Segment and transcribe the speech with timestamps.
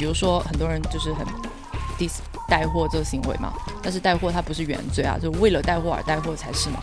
[0.00, 1.26] 就比如说很多人就是很
[1.98, 6.80] dis 带货这个行为嘛，但是带货它不是原罪啊，就为了带货而带货才是嘛。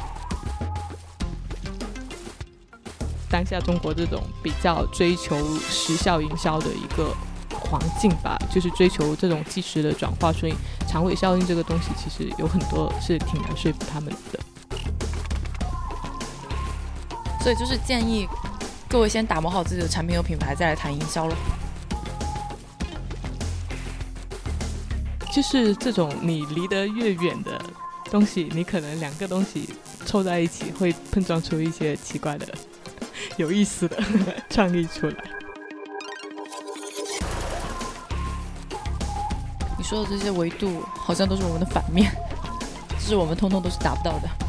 [3.28, 7.12] 当下中国这种比较追求时效营销的一个
[7.60, 10.54] 环境吧，就是追求这种即时的转化，所以
[10.88, 14.40] 长尾效应这个东西其实有很多是挺难说服他们的。
[17.42, 18.28] 所以就是建议
[18.88, 21.36] 各位先打磨好自己的产品和品牌，再来谈营销了。
[25.38, 27.62] 就是这种你离得越远的
[28.10, 29.70] 东西，你可能两个东西
[30.04, 32.48] 凑在一起，会碰撞出一些奇怪的、
[33.38, 34.02] 有意思的
[34.50, 35.16] 创意出来。
[39.78, 42.12] 你说的这些维度，好像都是我们的反面，
[43.00, 44.47] 就是我们通通都是达不到的。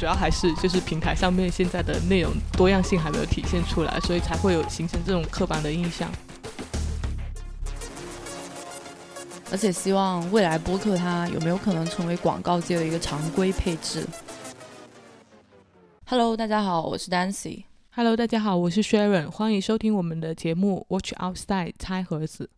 [0.00, 6.10] 主要还是就是平台上面现在的内容多样性还没有体现出来，所以才会有形成这种刻板的印象。
[9.52, 14.06] 而且希望未来播客它有没有可能成为广告界的一个常规配置
[16.06, 17.64] ？Hello，大家好，我是 Dancy。
[17.90, 22.48] Hello，大家好，我是 Sharon，欢迎收听我们的节目 Watch Outside 拆盒子。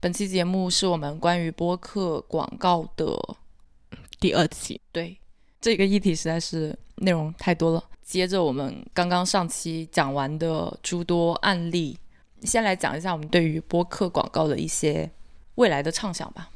[0.00, 3.18] 本期节目是我们关于播客广告的
[4.20, 4.82] 第二期。
[4.92, 5.16] 对。
[5.64, 7.82] 这个议题实在是内容太多了。
[8.02, 11.98] 接着我们刚刚上期讲完的诸多案例，
[12.42, 15.10] 先来讲一下我们对于播客广告的一些
[15.54, 16.50] 未来的畅想吧。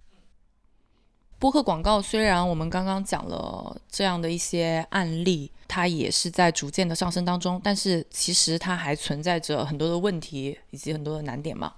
[1.38, 11.72] 播客广告虽然我们刚刚讲了这样的一些案例，它也是在逐渐的上升当中，但是其实它还存在着很多的问题以及很多的难点嘛。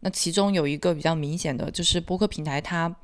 [0.00, 2.96] 那其中有一个比较明显的就是播客平台它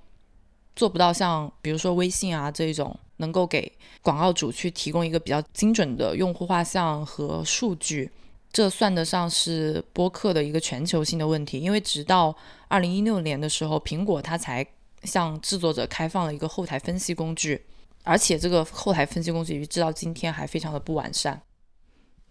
[0.75, 2.99] 做不到像比如说微信啊这一种。
[3.19, 3.71] 能够给
[4.03, 8.11] 广告主去提供一个比较精准的用户画像和数据，
[8.53, 11.61] 这算得上是播客的一个全球性的问题。
[11.61, 12.35] 因为直到
[12.69, 14.67] 二零一六年的时候，苹果它才
[15.03, 17.61] 向制作者开放了一个后台分析工具，
[18.05, 21.43] 而且这个后台分析工具直到今天还非常的不完善。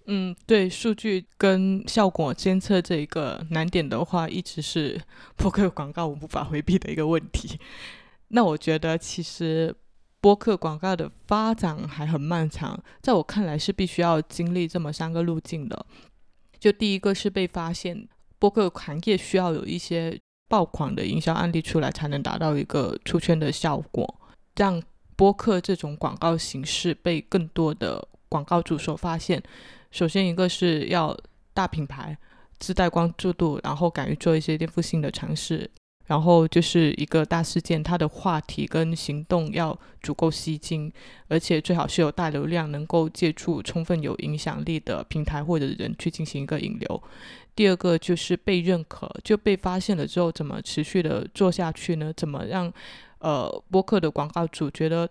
[0.05, 5.01] 嗯，对，数据跟效果监测这一个难点的话，一直是
[5.35, 7.59] 播客广告无法回避的一个问题。
[8.29, 9.75] 那我觉得其实。
[10.27, 15.85] 播客广告的发展还很漫长，在我看来是必须要经历这么三个路径的。
[16.59, 18.05] 就第一个是被发现，
[18.37, 24.19] 播客行业需要有一些爆款的营销案例出来，才能达到一个出圈的效果，
[24.57, 24.83] 让
[25.15, 29.41] 播客这种广告形式被更多的广告主所发现。
[29.91, 31.17] 首先一个是要
[31.53, 32.17] 大品牌
[32.59, 35.71] 自带关注度，然后敢于做一些颠覆性的尝试。
[36.07, 40.91] 然后就是一个大事件，它的话题跟行动要足够吸睛，
[41.27, 47.03] 而且最好是有大流量，能够借助充分有影响力的平台或者人去进行一个引流。
[47.53, 52.13] 第二个就是被认可，就被发现了之后，怎么持续的做下去呢？
[52.15, 52.71] 怎么让
[53.19, 55.09] 呃播客的广告主觉得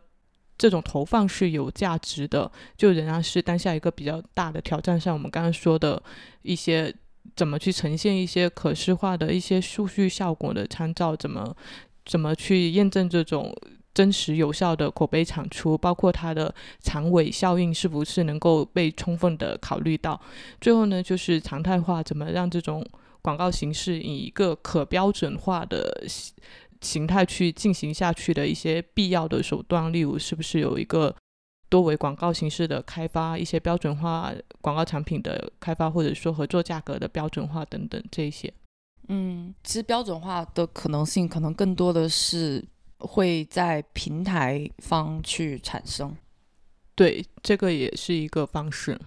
[0.57, 2.51] 这种投放是有价值的？
[2.77, 4.99] 就仍然是当下一个比较大的挑战。
[4.99, 6.03] 像我们刚刚说的
[6.41, 6.95] 一些。
[7.35, 11.17] 怎么去呈现一些可视化的一些数据效果的参照？
[11.17, 11.57] 怎么
[12.05, 13.55] 怎么去验证这种
[13.93, 15.77] 真实有效的口碑产出？
[15.77, 20.21] 包括它的长尾效应是不是能够被充分的考虑到？
[20.61, 22.87] 最后呢，就是常态化，怎么让这种
[23.23, 26.05] 广告形式以一个可标准化的
[26.81, 29.93] 形态去进行下去的一些必要的手段？
[29.93, 31.15] 例如，是不是有一个？
[31.69, 38.53] 多为广告形式的开发，一些标准化广告产品的开发，或者说合作价格的标准化等等这些。
[39.09, 42.65] 嗯，其实标准化的可能性可能更多的是
[42.99, 46.17] 会在平台方去产生。
[46.95, 48.99] 对，这个也是一个方式。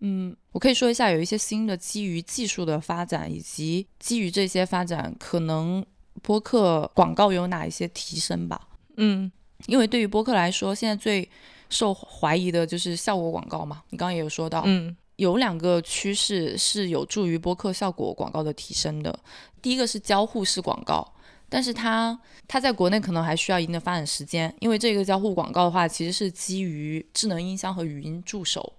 [0.00, 5.84] 嗯，我可以说一下，有一些新的基于技术的发展，以及基于这些发展，可能
[6.22, 8.68] 播客广告有哪一些提升吧？
[8.96, 9.30] 嗯，
[9.66, 11.28] 因为对于播客来说，现在最
[11.68, 19.18] 受怀疑的就是效果广告嘛，你刚刚也有说到，嗯，有两个趋势是有助于播客效果广告的提升的。
[19.60, 21.06] 第一个是交互式广告，
[21.48, 28.72] 但是它它在国内可能还需要一定的发展时间，因为这个交互广告的话，其实是基于智能音箱和语音助手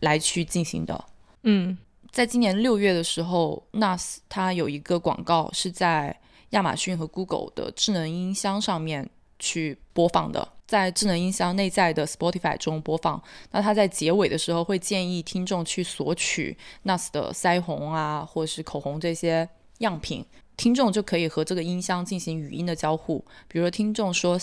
[0.00, 1.04] 来去进行的。
[1.42, 1.76] 嗯，
[2.10, 6.18] 在今年六月的时候，NAS 它有一个广告是在
[6.50, 10.48] 亚马逊和 Google 的智能音箱上面去播放的。
[10.66, 20.24] 在智能音箱内在的 Spotify 中播放，那它在结尾的时候会建议听众去索取 NARS 的腮红啊，或者是口红这些样品，
[20.56, 23.24] 听众就可以和这个音箱进行语音的交互。
[23.46, 24.38] 比如说听众说，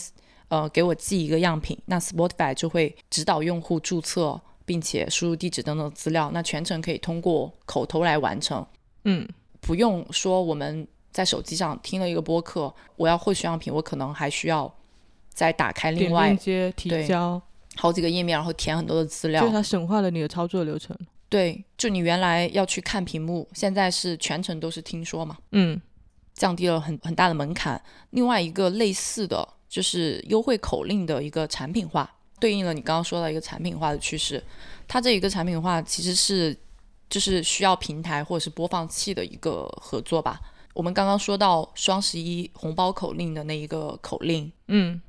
[0.49, 8.65] 呃，给我寄一个样品，那 Spotify 就会指导用户注册并且输入地址等等资料，那全程可以通过口头来完成，
[9.05, 9.27] 嗯，
[9.59, 14.71] 不用说我们在手机上听了一个播客，我要获取样品，我可能还需要
[15.33, 17.41] 再打开另外链接提交，
[17.75, 19.53] 好几个页面，然后填很多的资料就是。
[19.53, 20.95] 它省化了你的操作流程。
[21.29, 25.81] 对，就你原来要去看屏幕，现在是全程都是听说嘛，嗯
[26.33, 27.81] 降低了很很大的门槛。
[28.09, 34.43] 另外一个类似的就是优惠口令的一个产品化，对应了你刚刚说的一个产品化的趋势。
[34.87, 36.53] 它这一个产品化其实是
[37.09, 40.39] 就是需要平台或者是播放器的一个合作吧。
[40.73, 45.01] 我们刚刚说到双十一红包口令的那一个口令，嗯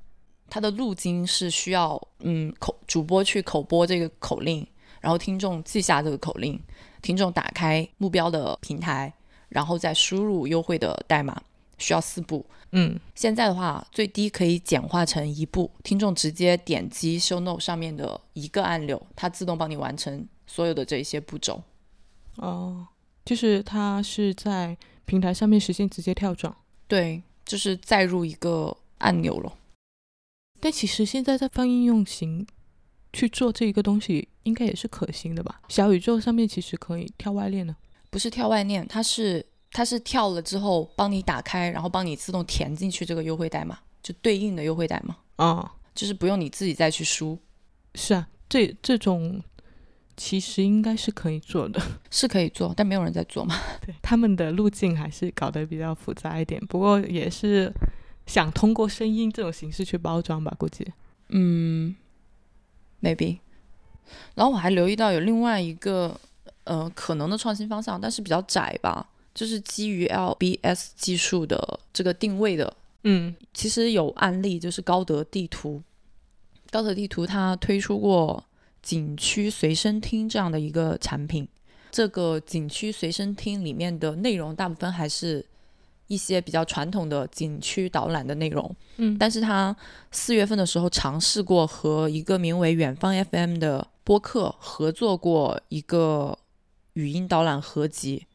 [0.52, 4.66] 它的路径是需要嗯口主播去口播这个口令，
[5.00, 6.60] 然后听众记下这个口令，
[7.00, 9.10] 听众打开目标的平台，
[9.48, 11.40] 然后再输入优惠的代码，
[11.78, 12.44] 需要四步。
[12.72, 21.62] 嗯现在的话，最低可以简化成一步，听众直接点击 Show Note 上面的一个按钮，它自动帮你完成所有的这一些步骤。
[22.36, 22.86] 哦，
[23.24, 24.76] 就是它是在
[25.06, 26.54] 平台上面实现直接跳转。
[26.86, 29.50] 对，就是载入一个按钮了。
[30.62, 32.46] 但其实现在在放应用型
[33.12, 35.60] 去做这一个东西，应该也是可行的吧？
[35.68, 37.74] 小宇宙上面其实可以跳外链的。
[38.10, 47.36] 不是跳外链，它是它是跳了之后帮你打开，然后帮你自动填进去这个优惠代码，就对应的优惠代码，啊、就是不用你自己再去输，
[47.96, 49.42] 是啊，这这种
[50.16, 51.82] 其实应该是可以做的。
[52.08, 53.58] 是可以做，但没有人在做嘛。
[53.84, 57.72] 对，他们的路径还是搞得比较复杂一点，不过也是
[58.26, 60.86] 想通过声音这种形式去包装吧，估计。
[61.28, 61.94] 嗯
[63.00, 63.38] ，maybe。
[64.34, 66.18] 然后我还留意到有另外一个
[66.64, 75.82] 呃可能的创新方向，但是比较窄吧，就是基于 LBS 技术的这个定位的嗯其实有案例，就是高德地图。
[76.70, 78.44] 高德地图它推出过
[78.82, 81.46] 景区随身听这样的一个产品。
[81.90, 85.44] 这个景区随身听里面的内容大部分还是
[86.12, 89.74] 一些比较传统的景区导览的内容，嗯但是他
[90.10, 96.38] 四月份的时候尝试过和一个名为远方 FM 的播客合作过一个
[96.92, 98.26] 语音导览合集。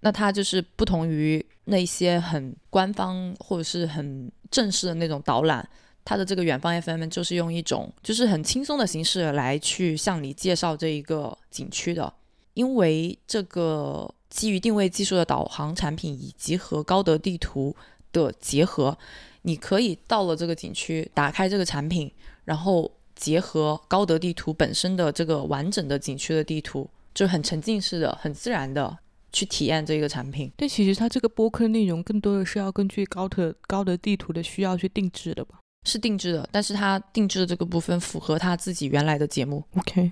[0.00, 5.68] 那它就是不同于那些很官方或者是很正式的那种导览，
[6.04, 12.10] 它的这个远方 FM 就是用一种就是很轻松的形式来去向你介绍这一个景区的，
[12.58, 17.72] 因为这个基于定位技术的导航产品以及和高德地图
[18.12, 18.98] 的结合，
[19.42, 22.12] 你可以到了这个景区，打开这个产品，
[22.44, 28.98] 然后结合高德地图本身的这个完整的景区的地图，就很沉浸式的、很自然的
[29.32, 30.50] 去体验这个产品。
[30.56, 40.10] 但其实它这个播客内容更多的是要根据高德高德地图的需要去定制的吧是定制的，但是它定制的这个部分符合他自己原来的节目，？OK，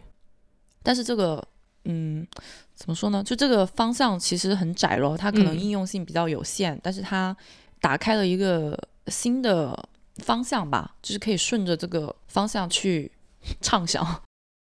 [0.85, 1.45] 但是这个，
[1.87, 2.27] 嗯，
[2.75, 3.23] 怎么说呢？
[3.23, 7.37] 就这个方向其实很窄咯，它可能嗯应用性比较有限，但是它
[7.81, 13.11] 打开了一个新的方向吧，就是可以顺着这个方向去
[13.63, 14.23] 畅想。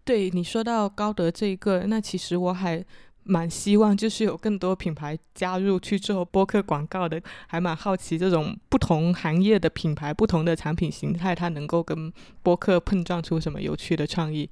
[0.04, 2.84] 对你说到高德这一个，那其实我还
[3.24, 14.48] 蛮希望就是有更多品牌加入去做播客广告的，还蛮好奇这种不同行业的品牌、不同的产品形态，它能够跟播客碰撞出什么有趣的创意。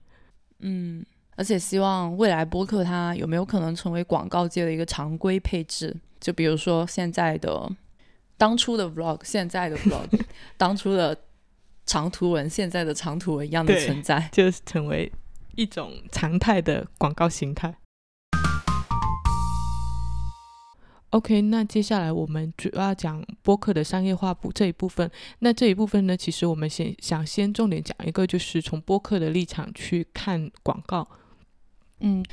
[0.62, 1.06] 嗯，
[1.36, 5.96] 而且希望未来播客它有没有可能成为广告界的一个常规配置？
[6.20, 7.70] 就比如说现在的
[8.38, 10.08] 当初的 vlog，现在的 vlog，
[10.58, 11.18] 当初的
[11.86, 14.30] 长图文，现在的长图文一样的存在。
[14.32, 15.12] 就是成为
[15.56, 17.76] 一种常态的广告形态。
[21.10, 25.12] OK，那接下来我们主要讲播客的商业化部这一部分。
[25.40, 31.08] 那这一部分呢，其实我们先想先重点讲一个，就是从播客的立场去看广告。
[32.00, 32.24] 嗯，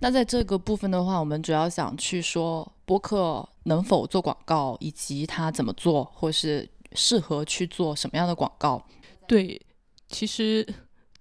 [0.00, 8.82] 那在这个部分的话，我们主要想去说播客能否做广告，以及它怎么做，或是适合去做什么样的广告。
[9.26, 9.60] 对，
[10.08, 10.66] 其实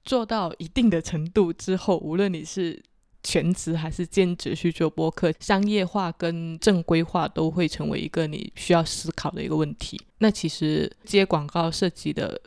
[0.06, 2.82] 做到一定的程度之后，无论你是
[3.24, 10.00] 全职还是兼职去做播客，商业化跟正规化都会成为一个你需要思考的一个问题。
[10.20, 12.40] 那其实接广告涉及的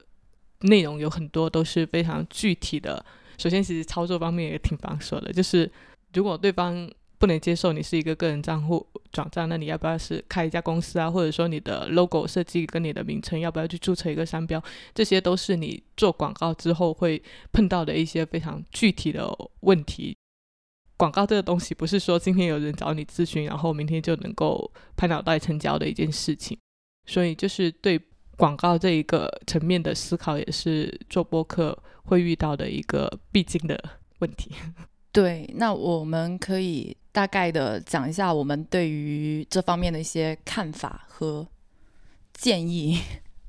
[0.60, 3.04] 内容有很多都是非常具体的。
[3.40, 5.70] 首先，其实操作方面也挺繁琐的，就是
[6.12, 6.86] 如果对方
[7.18, 11.10] 不能接受你是一个个人账户转账，那你要不要是开一家公司啊？
[11.10, 14.62] 或者说你的 logo 设计跟你的名称要不要去注册一个商标？
[14.94, 19.26] 这些都是你做广告之后会碰到的一些非常具体的
[19.60, 20.14] 问题。
[20.98, 26.58] 广告这个东西不是说今天有人找你咨询，然后明天就能够拍脑袋成交的一件事情，
[27.06, 27.98] 所以就是对
[28.36, 31.78] 广告这一个层面的思考，也是做播客
[32.10, 33.80] 会遇到的一个必经的
[34.18, 34.50] 问题。
[35.12, 41.46] 对，那我们可以大概的讲一下我们对于这方面的一些看法和
[42.34, 42.98] 建议。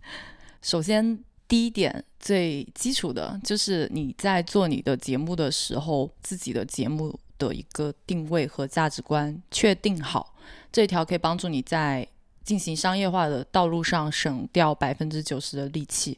[0.61, 10.35] 首先，第一点最基础的就是你在做你的节目的时候，自己的节目的一个定位和价值观确定好，
[10.71, 12.07] 这条可以帮助你在
[12.43, 16.17] 进行商业化的道路上省掉百分之九十的力气，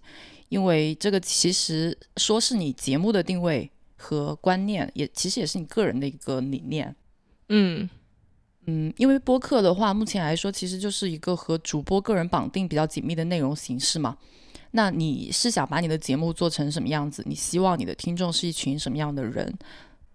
[0.53, 3.69] 因为这个其实说是你节目的定位。
[3.95, 6.93] 和观念也其实也是你个人的一个理念，
[7.48, 7.89] 嗯
[8.65, 14.17] 嗯，因为播客的话，目前来说其实就是一个和主播个人绑定比较紧密的内容形式嘛。
[14.72, 17.24] 那你是想把你的节目做成什么样子？
[17.25, 19.57] 你希望你的听众是一群什么样的人？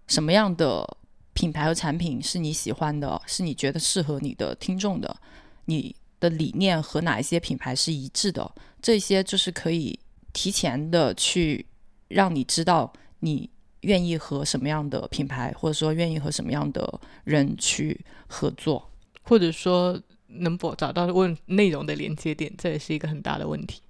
[0.05, 0.87] 什么样的
[1.33, 3.19] 品牌和产品是你喜欢的？
[3.25, 5.17] 是你觉得适合你的听众的？
[5.65, 8.53] 你的理念和哪一些品牌是一致的？
[8.79, 9.97] 这些就是可以
[10.33, 11.65] 提前的去
[12.07, 13.49] 让你知道你。
[13.83, 23.81] 愿意和什么样的品牌，或者说愿意和什么样的人去合作，或者说能否找到问内容的连接点，这也是一个很大的问题。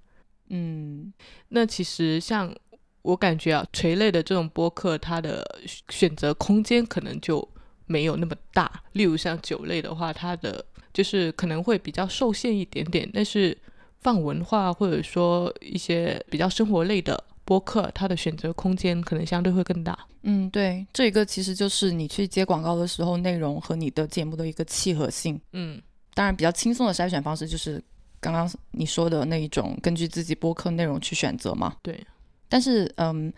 [0.50, 1.12] 嗯，
[1.48, 2.54] 那其实像
[3.02, 5.44] 我感觉啊，垂类的这种播客，它的
[5.88, 7.48] 选择空间可能就
[7.86, 8.84] 没有那么大。
[8.92, 13.58] 例如像酒类的话，它的就是可能会比较受限一点点，但是
[14.00, 17.22] 放文化或者说一些比较生活类的。
[17.42, 19.98] 播客它的选择空间可能相对会更大。
[20.22, 25.40] 嗯，对，这一个其实就是你去接广告的时候，内容和你的节目的一个契合性。
[25.52, 25.82] 嗯，
[26.14, 27.82] 当然比较轻松的筛选方式就是
[28.20, 31.74] 刚刚你说的那一种，根据自己播客内容去选择嘛。
[31.82, 32.06] 对。
[32.48, 33.32] 但是，嗯，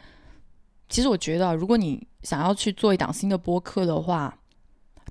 [0.90, 4.36] 其实我觉得，如果你想要去做一档新的播客的话，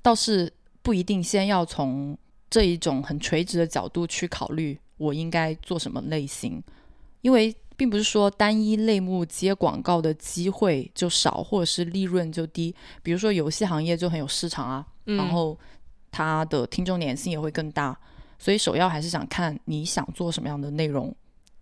[0.00, 2.16] 倒是不一定先要从
[2.48, 6.62] 这一种很垂直的角度去考虑我应该做什么类型，
[7.22, 7.54] 因为。
[7.74, 12.72] 并不是说单一类目接广告的机会就少，或者是利润就低。
[13.02, 15.58] 比如说游戏行业就很有市场啊，然后
[16.12, 17.98] 它的听众粘性也会更大。
[18.38, 21.12] 所以首要还是想看你想做什么样的内容。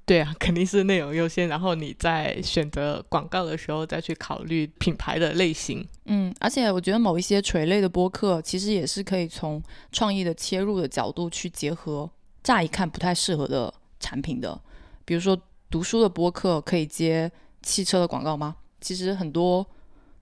[0.05, 5.87] 对啊， 肯定是内容优先，然后你在选择广告的时候再去考虑品牌的类型。
[6.07, 12.11] 嗯，而且我觉得某一些垂类的播客其实也是可以从创意的切入的角度去结合
[12.43, 14.61] 乍一看不太适合的产品的，
[15.05, 15.41] 比如说。
[15.71, 17.31] 读书的播客可以接
[17.63, 18.57] 汽车的广告吗？
[18.81, 19.65] 其实很多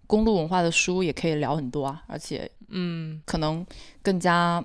[0.06, 3.66] 公路文化的书也可以聊很多啊，而且嗯，可能
[4.02, 4.62] 更加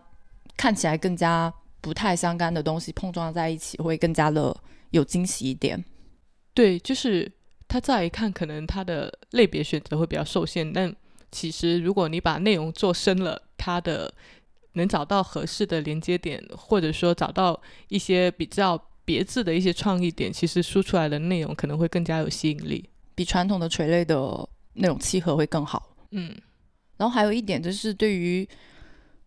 [0.57, 4.53] 看起来更加不太相干的东西碰撞在一起，会更加的
[4.89, 5.81] 有惊喜一点。
[6.53, 7.31] 对，就是
[7.69, 10.93] 它乍一看可能它的类别选择会比较受限，但
[11.31, 14.13] 其实如果你把内容做深了，它的
[14.74, 18.80] 能找到合适的连接点，或者说找到一些比较。
[19.06, 24.15] 别致的一些创意点，其实输出来的内容可能会更加有吸引力，比传统的垂类的
[24.75, 25.94] 那种契合会更好。
[26.12, 26.34] 嗯，
[26.96, 28.48] 然后还有一点就是对于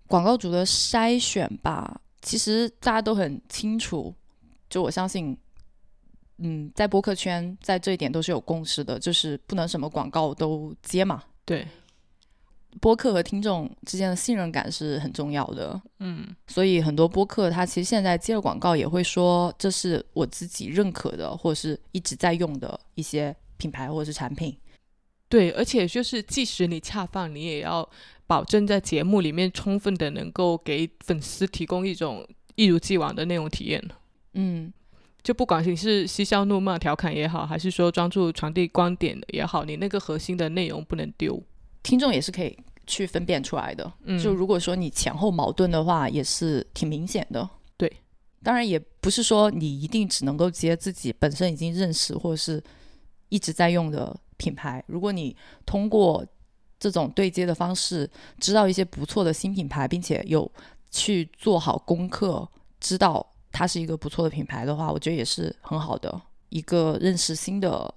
[0.07, 4.15] 广告主的筛选吧，其实大家都很清楚，
[4.71, 5.37] 就我相信，
[6.39, 11.23] 嗯，在播客圈在这一点都是有共识的，就是不能什么广告都接嘛。
[11.45, 11.69] 对。
[12.81, 24.57] 播客和听众之间的信任感是很重要的，嗯，所以很多播客它其实现在接了广告也会说这是我自己认可的或者是一直在用的一些品牌或者是产品。
[25.29, 27.89] 对，而且就是即使你恰饭，你也要
[28.27, 33.83] 保证在节目里面充分的能够给粉丝提供一种一如既往的内容体验。
[34.35, 34.73] 嗯，
[35.23, 41.43] 就不管你是嬉笑怒骂调侃也好，还是说专注传递观点也好，你那个核心的内容不能丢。
[41.87, 43.93] 听众也是可以去分辨出来的。
[44.21, 47.49] 就如果说你前后矛盾的话，也是挺明显的。
[47.77, 48.01] 对，
[48.43, 52.61] 当然也不是说你一定只能够接自己本身已经认识或者是
[53.29, 54.83] 一直在用的品牌。
[54.89, 56.27] 如果你通过
[56.81, 60.51] 这种对接的方式，知道一些不错的新品牌，并且有
[60.91, 62.49] 去做好功课，
[62.81, 67.95] 知道它是一个不错的品牌的话，我觉得也是很好的一个认识新的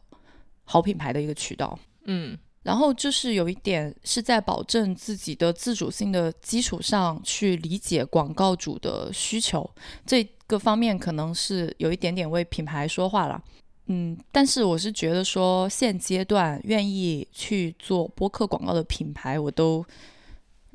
[0.64, 1.80] 好品牌的一个渠道。
[2.06, 2.38] 嗯。
[2.64, 9.70] 然后就是有一点是在保证自己的自主性的基础上去理解广告主的需求，
[10.06, 13.42] 这个方面可能是有一点点为品牌说话了。
[13.92, 19.84] 嗯，但是我是觉得说现阶段愿意去做播客广告的品牌，我都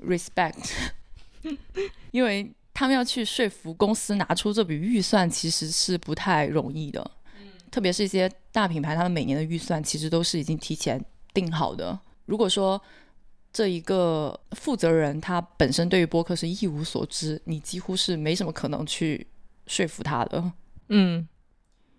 [0.04, 0.72] respect，
[2.10, 7.08] 因为他们要去说服公司拿出这笔预算，其实是不太容易的。
[7.70, 11.00] 特别是一些大品牌，他们每年的预算其实都是已经提前。
[11.34, 11.98] 定好的。
[12.24, 12.80] 如果说
[13.52, 19.26] 这一个负责人他本身对于播客是一无所知，你几乎是没什么可能去
[19.66, 20.52] 说服他的。
[20.88, 21.28] 嗯，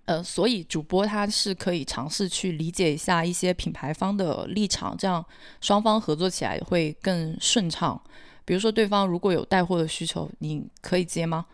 [0.06, 5.24] 呃，所以主播他是可以尝试去理解一下一些品牌方的立场，这样
[5.62, 8.01] 双方合作起来会更顺畅。
[8.44, 11.46] 比如说，对方如果有带货的需求，你可以接吗？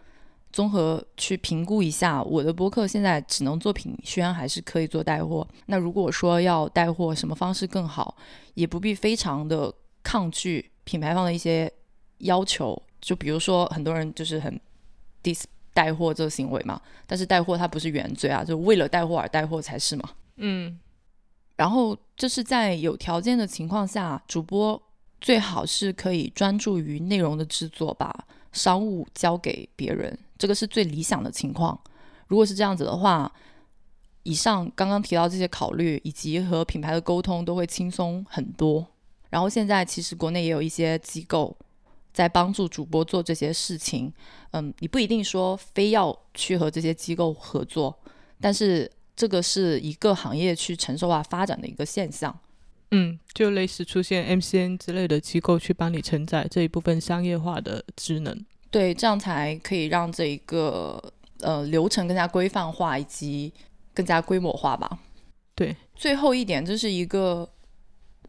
[0.51, 5.48] 综合去评估一下，我的播客现在只能做品宣，还是可以做带货？
[5.65, 8.15] 那如果说要带货，什么方式更好？
[8.53, 11.72] 也不必非常的抗拒品牌方的一些
[12.20, 12.79] 要求。
[13.00, 14.60] 就比如说，很多人就是很
[15.24, 15.43] dis
[15.74, 20.10] 带货这个行为嘛，但是带货它不是原罪啊，就为了带货而带货才是嘛。
[20.36, 20.77] 嗯，
[21.55, 24.79] 然后就是在有条件的情况下，主播
[25.20, 28.13] 最好是可以专注于内容的制作，把
[28.51, 30.17] 商务交给别人。
[30.38, 31.79] 这个是最理想的情况。
[32.27, 33.31] 如果是这样子的话，
[34.24, 38.86] 以上刚刚提到这些考虑以及和品牌的沟通都会轻松很多。
[39.29, 41.55] 然后现在其实国内也有一些机构
[42.13, 44.12] 在帮助主播做这些事情。
[44.51, 47.98] 嗯，你不一定说非要去和这些机构合作，
[48.39, 52.38] 但是这个是一个行业去成熟化发展的一个现象。
[52.91, 58.45] 嗯，就类似出现 MCN 之类的机构去帮你承载这一部分商业化的职能。
[58.69, 61.01] 对，这样才可以让这一个
[61.39, 63.51] 呃流程更加规范化以及
[63.93, 65.00] 更加规模化吧。
[65.55, 67.50] 对，最后一点就是一个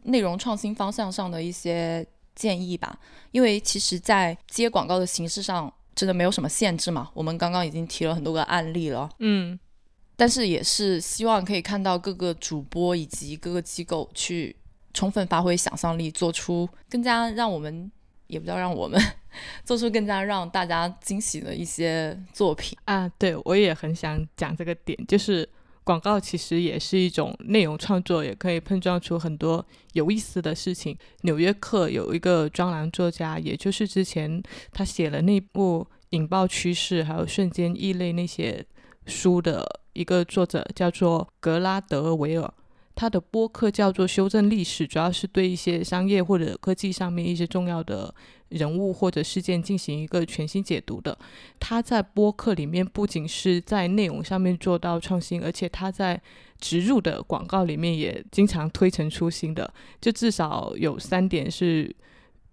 [0.03, 2.05] 内容创新方向上的一些
[2.35, 2.99] 建议吧。
[3.31, 7.09] 因为其实，在接广告的形式上，真的没有什么限制嘛。
[7.13, 9.57] 我们刚刚已经提了很多个案例了，嗯，
[10.23, 14.55] 但是也是希望可以看到各个主播以及各个机构去
[14.93, 17.91] 充分发挥想象力，做出更加让我们。
[18.27, 18.99] 也不叫让我们
[19.65, 23.07] 做出更加让大家惊喜的一些作品啊！
[23.19, 25.47] 对我也很想讲这个点，就是
[25.83, 30.97] 广告其实也是一种内容创作，也可以碰撞出很多有意思的事情。
[31.23, 38.65] 纽约客有一个专栏作家，也就是之前他写了那部《引爆趋势》还有《瞬间异类》那些
[39.05, 42.53] 书的一个作者，叫做格拉德维尔。
[42.95, 48.13] 他的播客叫做《修正历史》，主要是对一些商业或者科技上面一些重要的
[48.49, 51.17] 人物或者事件进行一个全新解读的。
[51.59, 56.21] 他在播客里面不仅是在内容上面做到创新，而且他在
[56.59, 59.73] 植入的广告里面也经常推陈出新的。
[59.99, 61.95] 就至少有三点是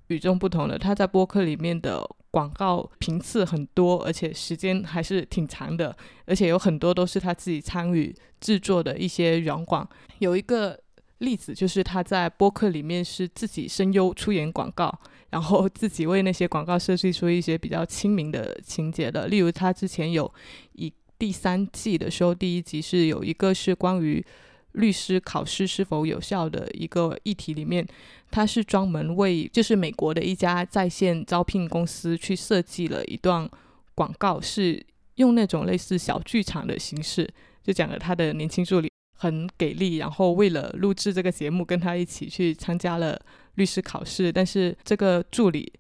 [0.07, 0.79] 与众不同的。
[0.79, 2.03] 他在播客里面的。
[2.31, 9.89] 广告频次很多，而且时间还是挺长的，而且有很多都是他自己参与制作的一些软广。
[10.21, 10.79] 有一个
[11.19, 14.97] 例子就是他在播客里面是自己声优出演广告，
[15.31, 19.27] 然后自己为那些广告设计出一些比较亲民的情节的。
[19.27, 20.33] 例如他之前有
[20.73, 24.25] 以第三季的时候，第一集是有一个是关于。
[24.73, 27.87] 律师考试是否有效的一个议题里面，
[28.31, 33.49] 他是专门为就是美国的一家在线招聘公司去设计了一段
[33.95, 34.85] 广告，是
[35.17, 37.29] 用那种类似小剧场的形式，
[37.63, 43.21] 就讲了他的年轻助理很给力，然后为了录制这个节目跟他一起去参加了
[43.55, 45.73] 律师考试，但是这个助理。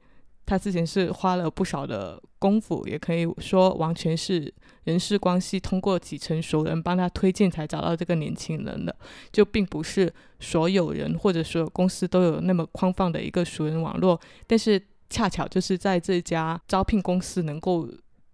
[0.51, 8.97] 他之前是花了不少的功夫，也可以说完全是人事关系，通过几层熟人帮他推荐才找到这个年轻人的，
[9.31, 14.21] 就并不是所有人或者所有公司都有那么宽泛的一个熟人网络。
[14.49, 17.89] 但是恰巧就是在这家招聘公司能够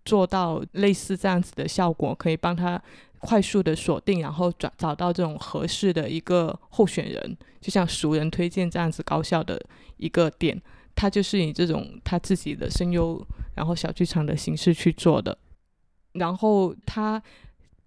[0.07, 2.83] 做到类似这样子的效果，可以帮他
[3.19, 9.61] 快速的锁定，然后找找到这种合适的一个候选人，就像熟人推荐这样子高效的
[9.99, 10.63] 一个点。
[10.97, 13.23] 他就是以这种他自己的声优，
[13.55, 15.37] 然后小剧场的形式去做的，
[16.13, 17.23] 然后他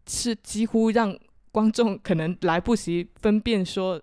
[0.07, 1.17] 是几乎让
[1.51, 3.99] 观众可能来不及分辨说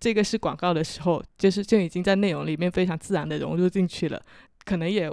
[0.00, 4.20] 这个是广告的时候，就是就已经在内容里面非常自然的融入进去了，
[4.64, 5.08] 可能也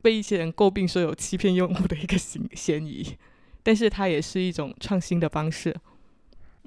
[0.00, 3.16] 被一些人诟病说有欺骗用户的一个嫌嫌疑，
[3.64, 5.74] 但是它也是一种创新的方式。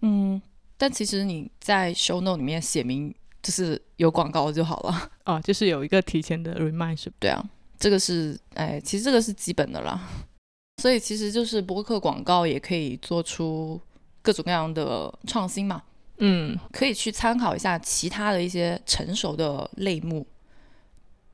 [0.01, 0.41] 嗯，
[0.77, 3.15] 但其实你在 show note 里面写明。
[3.41, 7.43] 就是有广告就好了啊， 就是有一个提前的 remind，是对啊，
[7.79, 9.99] 这个是哎，其实这个是基本的啦。
[10.81, 13.81] 所以其实就是播客广告也可以做出
[14.21, 15.81] 各种各样的创新嘛。
[16.19, 20.25] 嗯，可以去参考一下其他的一些成熟的类目，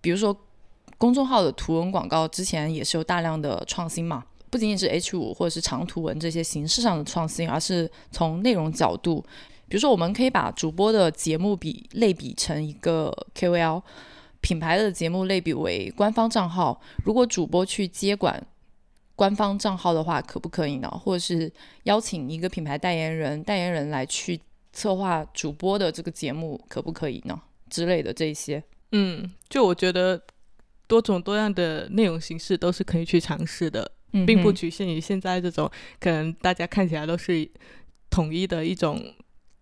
[0.02, 0.38] 比如说
[0.98, 9.26] 公众号的图文广告之前也是有大量的创新嘛，不仅仅是 H 五或者是长图文这些形式上的创新，而是从内容角度。
[9.74, 13.82] 比如说，我们可以把主播的节目比类比成一个 KOL，
[14.40, 16.80] 品牌的节目类比为官方账号。
[17.04, 18.46] 如果主播去接管
[19.16, 20.88] 官方账号的话，可不可以呢？
[20.88, 21.52] 或者是
[21.86, 24.40] 邀请一个品牌代言人，代言人来去
[24.72, 27.42] 策划主播的这个节目，可不可以呢？
[27.68, 30.22] 之类的这些，嗯，就我觉得
[30.86, 33.92] 多种多样的内容形式都是可以去尝试的。
[34.12, 35.68] 嗯并不局限于现在这种
[36.00, 37.50] 可能大家看起来都是
[38.12, 39.04] 统一的一种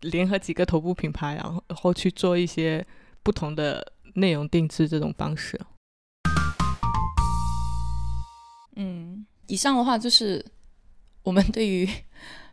[0.02, 2.86] 联合几个头部品牌，然后然后去做一些
[3.24, 5.60] 不同的内容定制这种方式。
[8.76, 10.44] 嗯，以上的话就是
[11.24, 11.88] 我们对于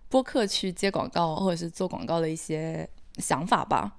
[0.08, 3.96] 播客去接广告或者是做广告的一些想法吧。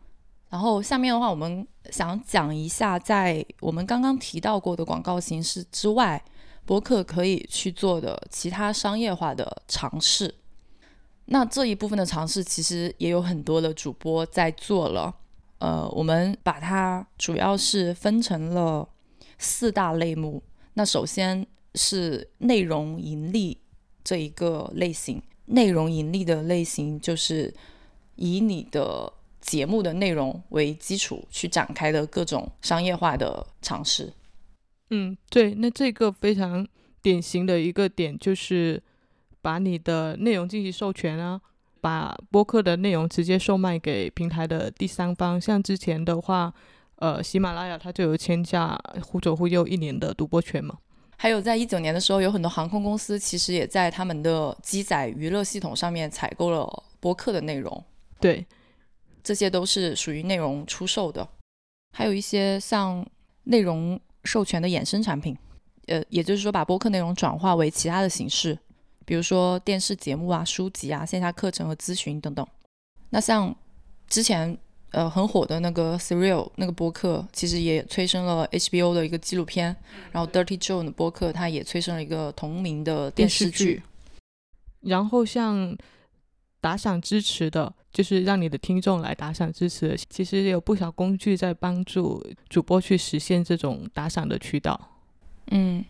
[0.50, 6.24] 然后下面的话，我们想讲一下，在我们刚刚提到过的广告形式之外，
[6.66, 10.34] 播客可以去做的其他商业化的尝试。
[11.32, 15.16] 那这一部分的尝试，其实也有很多的主播在做了。
[15.60, 18.88] 呃，我们把它主要是分成了
[19.38, 20.42] 四大类目。
[20.74, 23.58] 那首先是内容盈利
[24.04, 25.22] 这一个类型。
[25.46, 27.54] 内容盈利的类型就是
[28.16, 29.12] 以你的
[29.42, 34.14] 节目的内容为基础去展开的各种商业化的尝试。
[34.92, 36.68] 嗯，对，那这个非常
[37.02, 38.82] 典型的一个点就是
[39.50, 41.42] 把你的内容进行授权啊，
[41.82, 45.42] 把播客的内容直接售卖给平台的第三方。
[45.42, 46.54] 像之前的话，
[46.98, 50.78] 呃，喜马拉雅它就有签下忽左忽右一年的独播权嘛。
[51.18, 57.84] 还有在一九年的时候，有很多航空公司其实也在他们的机载娱乐系统上面采购了播客的内容，
[58.20, 58.46] 对，
[59.24, 61.28] 这些都是属于内容出售的。
[61.98, 63.04] 还有一些像
[63.46, 65.36] 内容授权的衍生产品，
[65.88, 68.56] 呃，也就是说把播客内容转化为其他的形式，
[69.10, 72.46] 比如说电视节目啊、书籍啊、线下课程和咨询等等。
[73.10, 73.54] 那像
[74.08, 74.56] 之前
[74.92, 79.76] 呃很火的那个 Serial 那个播客，其实也催生了 HBO 的一个纪录片，
[80.12, 83.84] 然后 Dirty Joe 的播客，它也催生了一个同名的电视剧剧。
[84.82, 85.76] 然后像
[86.62, 94.80] 打赏支持的，就是让你的听众来打赏支持的，其实有不少工具在帮助主播去实现这种打赏的渠道，
[95.50, 95.84] 嗯，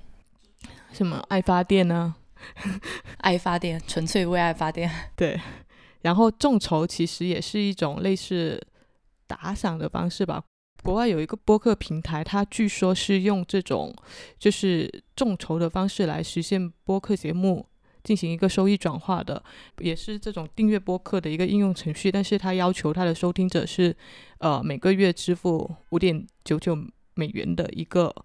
[0.94, 2.16] 什么爱发电呢、
[3.20, 4.90] 爱发电，纯粹为爱发电。
[5.16, 5.40] 对，
[6.02, 8.62] 然后众筹其实也是一种类似
[9.28, 10.44] 打赏的方式吧。
[10.82, 13.94] 国外有一个播客平台，它据说是用这种
[14.38, 17.68] 就是众筹的方式来实现播客节目
[18.02, 19.44] 进行一个收益转化的，
[19.80, 22.10] 也是这种订阅播客的一个应用程序。
[22.10, 23.94] 但是它要求它的收听者是
[24.38, 26.74] 呃每个月支付五点九九
[27.14, 28.16] 美元的一个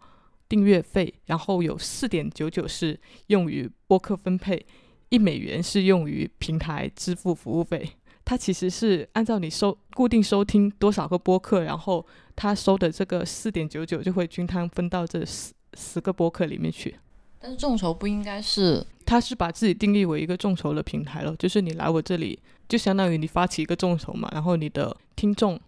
[0.48, 4.64] 订阅费，然后有四点九九是用于播客分配，
[5.08, 7.88] 一美元是用于平台支付服务费。
[8.24, 16.94] 它其实是按照你收固定收听多少个播客，然后它收的这个四点九九就会均摊分到这十十个播客里面去。
[17.38, 25.60] 但是众筹不应该是他是把自己定义为一个众筹的平台了，就是你来我这里，就相当于你发起一个众筹嘛，然后你的听众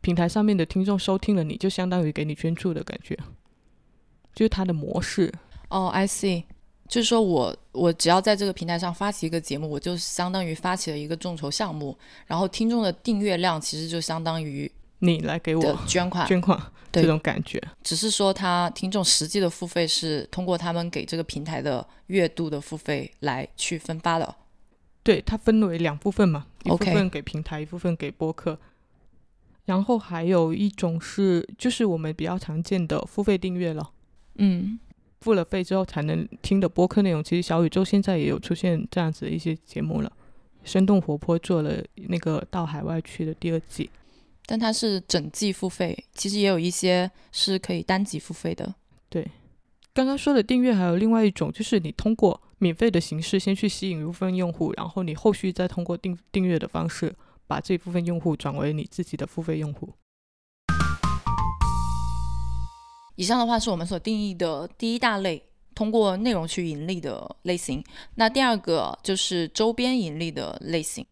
[0.00, 3.18] 平台上面的听众收听了你，就相当于给你捐助的感觉，
[4.36, 5.32] 就是它的模式。
[5.68, 6.44] 哦，I see，
[6.86, 14.70] 就是说我我只要在这个平台上发起一个节目，我就相当于发起了一个众筹项目，然后听众的订阅量其实就相当于
[15.00, 16.56] 你来给我捐款，捐款
[16.92, 24.36] 对这种感觉，只是说他听众实际的付费是通过他们给这个平台的月度的付费来去分发的。
[25.02, 28.58] 对，它分为两部分嘛，一部分给平台，一部分给播客。
[29.64, 33.90] 然后还有一种是，就是我们比较常见的付费订阅了。
[34.38, 34.78] 嗯，
[35.20, 40.12] 付了费之后才能听的播客内容，其实小宇宙现在也有出现这样子的一些节目了，
[40.64, 43.90] 生动活泼做了那个到海外去的第二季。
[44.48, 48.74] 但它是整季付费，其实也有一些是可以单集付费的。
[49.08, 49.28] 对，
[49.92, 57.12] 刚刚说的订阅还有另外一种，就是你通过免费的形式先去吸引一部分用户，然后你后续再通过订订阅的方式
[57.48, 59.92] 把这部分用户转为你自己的付费用户。
[63.16, 65.42] 以上的话是我们所定义的第一大类，
[65.74, 67.82] 通过内容去盈利的类型。
[68.14, 71.04] 那第二个就是周边盈利的类型。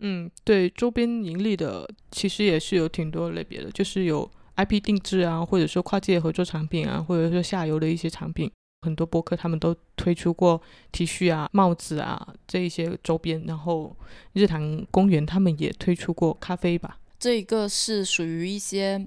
[0.00, 8.50] 嗯，对，周边盈利的其实也是有挺多类别的，就是有 IP 定制啊，或者说跨界合作产品啊，或者说下游的一些产品。
[8.84, 13.96] 很多博客他们都推出过 T 恤啊、帽子啊这一些周边，然后
[14.32, 16.98] 日坛公园他们也推出过咖啡吧。
[17.16, 19.06] 这一个是属于一些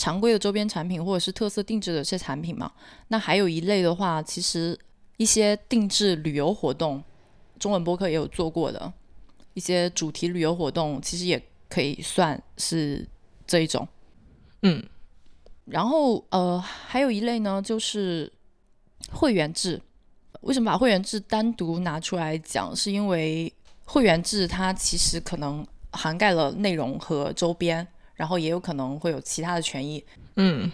[0.00, 2.72] 常规的周边产品或者是特色定制的这些产品嘛。
[3.08, 4.78] 那还有一类的话，其实
[5.18, 7.04] 一些定制旅游活动，
[7.58, 8.90] 中文播客也有做过的
[9.52, 13.06] 一些主题旅游活动，其实也可以算是
[13.46, 13.86] 这一种。
[14.62, 14.82] 嗯，
[15.66, 18.32] 然后呃，还有一类呢，就是
[19.12, 19.78] 会员制。
[20.40, 22.74] 为什么把会员制单独拿出来讲？
[22.74, 23.52] 是因为
[23.84, 27.86] 会员制它其实可能涵盖了内容和周边，
[28.20, 30.04] 然后也有可能会有其他的权益。
[30.36, 30.70] 嗯，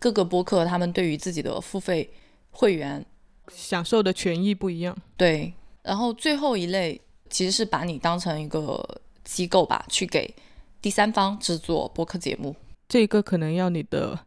[0.00, 2.12] 各个播客他们对于自己的付费
[2.50, 3.06] 会员
[3.52, 4.96] 享受的权益不一样。
[5.16, 8.84] 对，然后最后一类其实是把你当成一个
[9.22, 10.34] 机构吧，去给
[10.82, 12.56] 第三方制作播客节目，
[12.88, 14.18] 这个可能要你的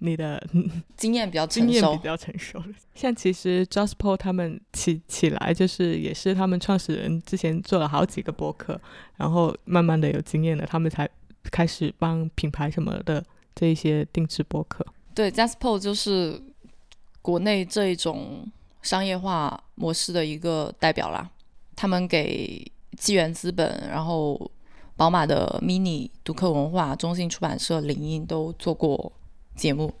[0.00, 0.42] 你的
[0.96, 2.04] 经验比较成熟经验比。
[2.04, 2.66] 较成熟了。
[2.94, 8.80] 像其实 JustPod 他们起起来，就是也是他们创始人之前做了好几个博客，
[9.16, 11.08] 然后慢慢的有经验了，他们才
[11.50, 14.84] 开始帮品牌什么的这一些定制博客。
[15.14, 16.40] 对 j a s p o 就是
[17.20, 18.46] 国内这一种
[18.82, 21.28] 商业化模式的一个代表啦。
[21.74, 22.64] 他们给
[22.96, 24.50] 纪元资本，然后
[24.96, 29.12] 宝马的 Mini、读客文化、中信出版社、领英都做过
[29.58, 29.92] 节目，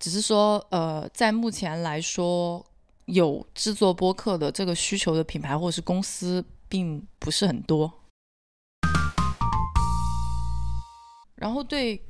[0.00, 2.66] 只是说，呃，在目前来说，
[3.04, 7.92] 有制作播客的这个需求的品牌或者是公司并不是很多。
[11.36, 12.02] 然后对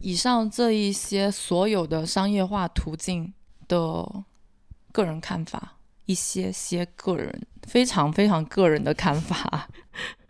[0.00, 3.32] 以上这一些所有的商业化途径
[3.68, 4.24] 的
[4.90, 9.68] 个人看法，一些些个人非常非常个人的看法，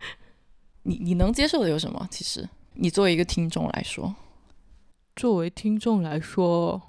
[0.83, 2.07] 你你能接受的有什么？
[2.11, 4.13] 其实你作为一个听众来说，
[5.21, 6.81] 作为听众来说，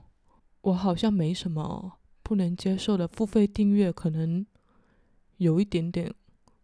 [0.63, 3.07] 我好像没什么不能接受的。
[3.07, 4.47] 付费订阅可能
[5.37, 6.15] 有一点点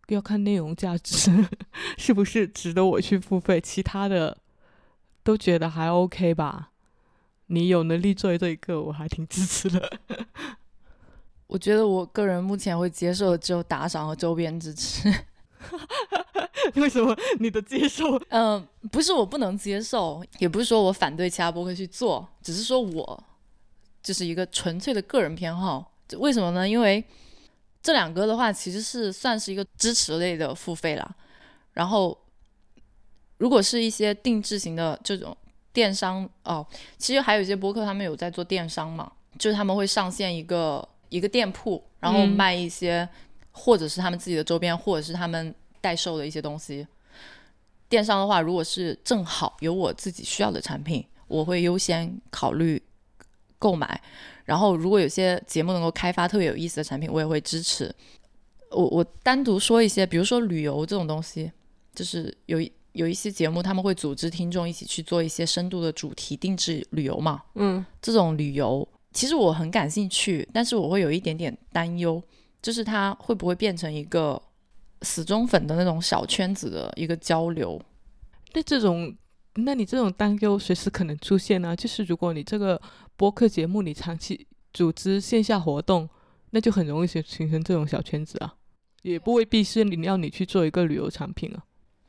[0.06, 1.46] 要看内容价值
[1.98, 4.38] 是不是值得我去付费，其他的
[5.22, 6.70] 都觉得还 OK 吧。
[7.48, 10.00] 你有能力做这一个，我还挺支持的。
[11.48, 15.12] 我觉得我个人目前会接受的只有打赏和周边支持。
[16.74, 18.20] 为什么你的接受？
[18.30, 23.24] 嗯、不是我不能接受，也不是说我反对其他播客去做，只是说我
[24.02, 25.92] 就是一个纯粹的个人偏好。
[26.16, 26.68] 为什么呢？
[26.68, 27.04] 因为
[27.82, 31.16] 这两个的话，其实是算是一个支持类的付费啦。
[31.74, 32.16] 然后，
[33.36, 35.36] 如果是一些定制型的这种
[35.72, 43.08] 电商哦，其实还有一些播客他们有在做电商嘛，就是他们会上线一个一个店铺，然后嗯卖一些、
[43.58, 46.86] 或者是他们自己的周边，或者是他们代售的一些东西。
[47.88, 52.80] 电商的话，如果是正好有我自己需要的产品，我会优先考虑
[53.58, 54.00] 购买。
[54.44, 57.94] 然后，如果有些节目能够开发特别有意思的产品，我也会支持。
[58.70, 61.50] 我我单独说一些，比如说旅游这种东西，
[61.94, 67.42] 就是有一有一些节目他们会组织听众一起去做一些深度的主题定制旅游嘛。
[67.54, 72.22] 嗯，这种旅游其实我很感兴趣，但是我会有一点点担忧，
[72.60, 74.40] 就是它会不会变成一个
[75.02, 77.80] 死忠粉的那种小圈子的一个交流。
[78.52, 79.14] 那这种，
[79.54, 81.76] 那你这种担忧随时可能出现啊。
[81.76, 82.80] 就是如果你这个
[83.16, 86.08] 播客节目你长期组织线下活动，
[86.50, 88.54] 那就很容易形形成这种小圈子啊，
[89.02, 91.62] 也不未必是你要你去做一个旅游产品啊。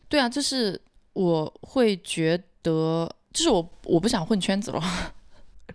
[0.08, 0.82] 对啊，就是
[1.14, 4.82] 我会觉得，就是我我不想混圈子了。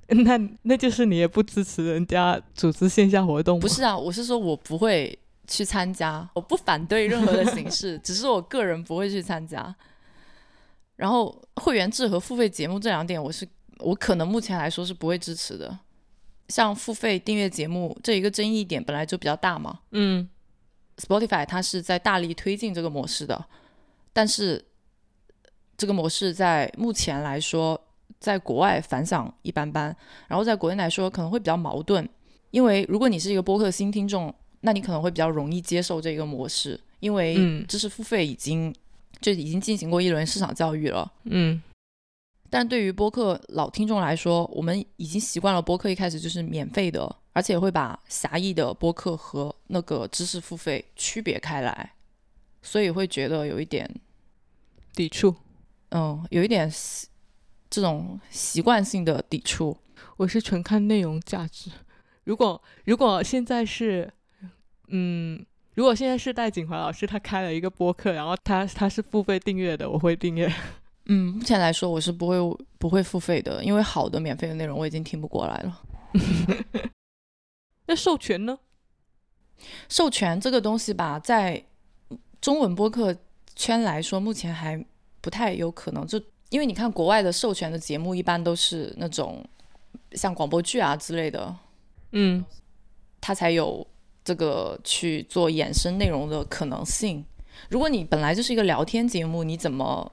[0.24, 3.58] 那那就是你也不支持人家组织线下活动？
[3.58, 9.74] 不是啊，我是说我不会去参加，我不反对任何的形式， 只是我个人不会去参加。
[10.96, 13.46] 然后会员制和付费节目这两点，我是
[13.78, 15.78] 我可能目前来说是不会支持的。
[16.48, 20.28] 像付费订阅节目这一个争议点本来就比较大嘛嗯
[20.98, 23.44] ，Spotify 它是在大力推进这个模式的，
[24.12, 24.62] 但是
[25.76, 27.83] 这个模式在目前来说，
[28.24, 29.94] 在国外反响一般般，
[30.28, 32.08] 然后在国内来说可能会比较矛盾，
[32.52, 38.74] 因为如果你是一个播客新听众，那你可能会比较容易接受这个模式，因为嗯知识付费已经
[39.20, 41.12] 就已经进行过一轮市场教育了。
[41.24, 41.62] 嗯
[42.48, 51.92] 但对于播客老听众来说，我们已经习惯了播客一开始就是免费的，而且会把狭义的播客和那个知识付费区别开来，
[52.62, 53.86] 所以会觉得有一点，
[54.94, 55.34] 抵触。
[55.90, 57.06] 嗯，有一点习
[57.74, 59.76] 这种习惯性的抵触。
[60.16, 61.72] 我是纯看内容价值。
[62.22, 64.08] 如果如果现在是，
[64.86, 70.48] 嗯，如果现在是戴锦华老师他开了一个播客，然后他他是付费订阅的，我会订阅。
[71.06, 72.36] 嗯，目前来说我是不会
[72.78, 75.82] 不会付费的，因为好的免费的内容我已经听不过来了。
[77.86, 78.56] 那授权呢？
[79.88, 81.64] 授权这个东西吧，在
[82.40, 83.16] 中文播客
[83.56, 84.82] 圈来说，目前还
[85.20, 86.06] 不太有可能。
[86.06, 86.22] 就
[86.54, 89.44] 因为你看国外的授权的节目，一般都是那种
[90.12, 91.52] 像广播剧啊之类的，
[92.12, 92.44] 嗯，
[93.20, 93.84] 它才有
[94.22, 97.24] 这个去做衍生内容的可能性。
[97.70, 100.12] 如果你本来就是一个聊天节目，你怎么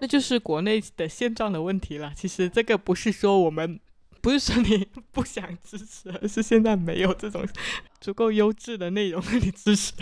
[0.00, 2.14] 那就是国内的现状的问题了。
[2.16, 3.78] 其实这个不是说我们
[4.22, 7.46] 不是说你 不想支持，而是现在没有这种
[8.00, 9.92] 足够优质的内容让你支持。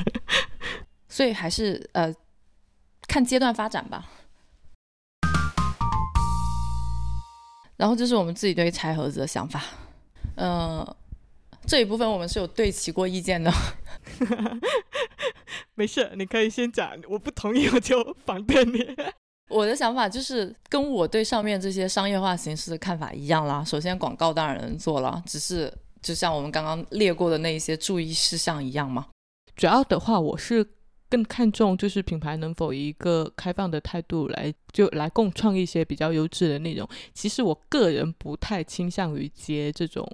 [1.11, 2.15] 所以还是呃
[3.09, 4.09] 看阶段发展吧。
[7.77, 9.63] 然后这是我们自己对拆盒子的想法。
[10.37, 10.97] 呃，
[11.67, 13.53] 这一部分我们是有对齐过意见的。
[15.75, 18.79] 没事，你可以先讲，我不同意我就反对你。
[19.49, 23.63] 我的想法就是跟我对上面这些商业化形式的看法一样啦。
[23.63, 29.07] 首先，广告当然能做了，只是就像我们刚刚列过的那一些注意事项一样嘛。
[29.55, 30.67] 主要的话，我是。
[31.09, 36.89] 更看重就是品牌能否以一个开放的态度来就来共创一些比较优质的内容。
[37.15, 40.09] 其实我个人不太倾向于接这种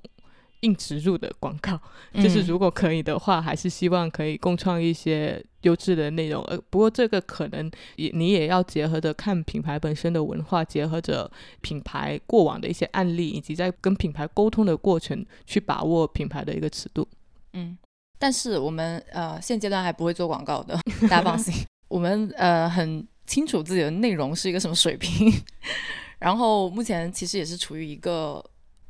[0.60, 1.80] 硬植入的广告，
[2.14, 6.40] 就是如果可以的话，还是希望可以共创一些优质的内容。
[6.44, 11.28] 呃，不过这个可能也你也要结合着看品牌本身的文化，结合着
[11.62, 17.08] 品牌过往的一些案例，以及在跟品牌沟通的过程，去把握品牌的一个尺度。
[17.54, 17.76] 嗯。
[18.22, 20.78] 但是我们呃现阶段还不会做广告的，
[21.10, 21.52] 大家放心。
[21.88, 25.28] 我们呃很清楚自己的内容是一个什么水平，
[26.20, 28.34] 然后目前其实也是处于一个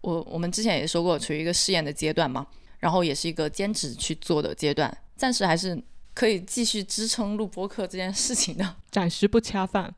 [0.02, 2.46] 我我们之前也说过处于一个试验的阶段嘛，
[2.78, 9.94] 然后也是一个兼职去做的阶段，暂时还是可以继续支撑录播课这件事情的， 暂时不恰饭。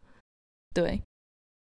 [0.73, 1.03] 对，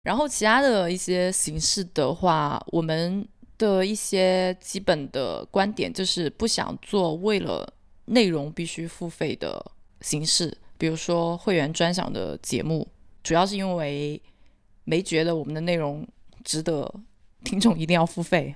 [0.02, 3.26] 然后其他的一些形式的话，我们。
[3.58, 7.66] 的一些基本的观点就是不想做为了
[8.06, 9.64] 内容必须付费的
[10.00, 12.86] 形式，比如说会员专享的节目，
[13.22, 14.20] 主要是因为
[14.84, 16.06] 没觉得我们的内容
[16.44, 16.92] 值得
[17.44, 18.54] 听众一定要付费。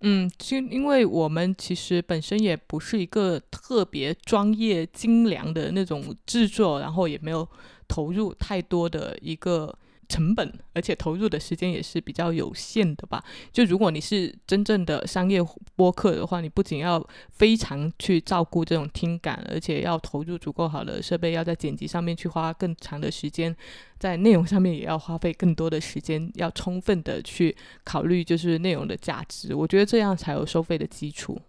[0.00, 7.48] 嗯，就因为我们其实本身也不是一个特别专业精良的那种制作，然后也没有
[7.86, 9.78] 投入太多的一个。
[10.12, 13.24] 成本，而且投入的时间也是比较有限的吧。
[13.50, 15.40] 就如果你是真正的商业
[15.74, 23.56] 播客的话，你不仅要非常去照顾这种听感，而且要投入足够好的设备，要在剪辑上面去花更长的时间，
[23.98, 29.54] 在内容上面也要花费更多的时间，要充分的去考虑就是内容的价值。
[29.54, 31.40] 我觉得这样才有收费的基础。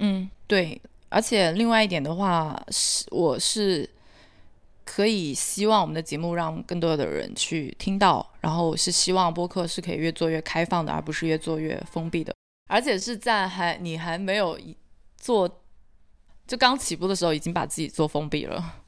[0.00, 0.78] 嗯，对。
[1.08, 3.88] 而且另外一点的话，是我是。
[4.94, 12.34] 可以希望我们的节目让更多的人去听到，然后是希望播客是可以越做越开放的，而不是越做越封闭的，
[12.68, 14.60] 而且是在还你还没有
[15.16, 15.48] 做
[16.46, 18.82] 就刚起步的时候，已经把自己做封闭了。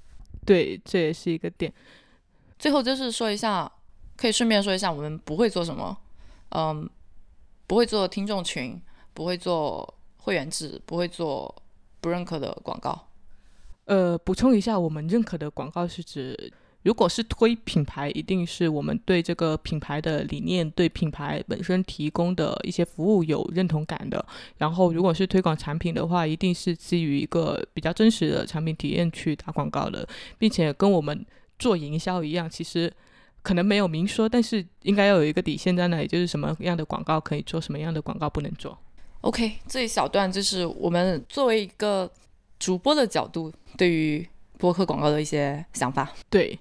[0.44, 1.72] 对，这也是一个点。
[2.58, 3.72] 最后就是说一下，
[4.14, 5.96] 可以顺便说一下，我们不会做什么，
[6.50, 6.86] 嗯，
[7.66, 8.78] 不会做听众群，
[9.14, 11.62] 不会做会员制，不会做
[12.02, 13.08] 不认可的广告。
[13.86, 16.52] 呃，补充一下，我们认可的广告是指，
[16.84, 24.24] 如果是推品牌，一定是我们对这个品牌的理念、对品牌本身提供的一些服务有认同感的。
[24.56, 31.24] 然后，如果是推广产品的话，一定是基于一个比较真实的产品体验去打广告的，并且跟我们
[31.58, 32.90] 做营销一样，其实
[33.42, 38.78] 可能没有明说，但是应该要有一个底线在那里，就是什么样的广告可以做，什么样的广告不能做。
[39.20, 42.10] OK，这一小段就是我们作为一个。
[42.64, 46.59] 主播的角度对于播客广告的一些想法，对。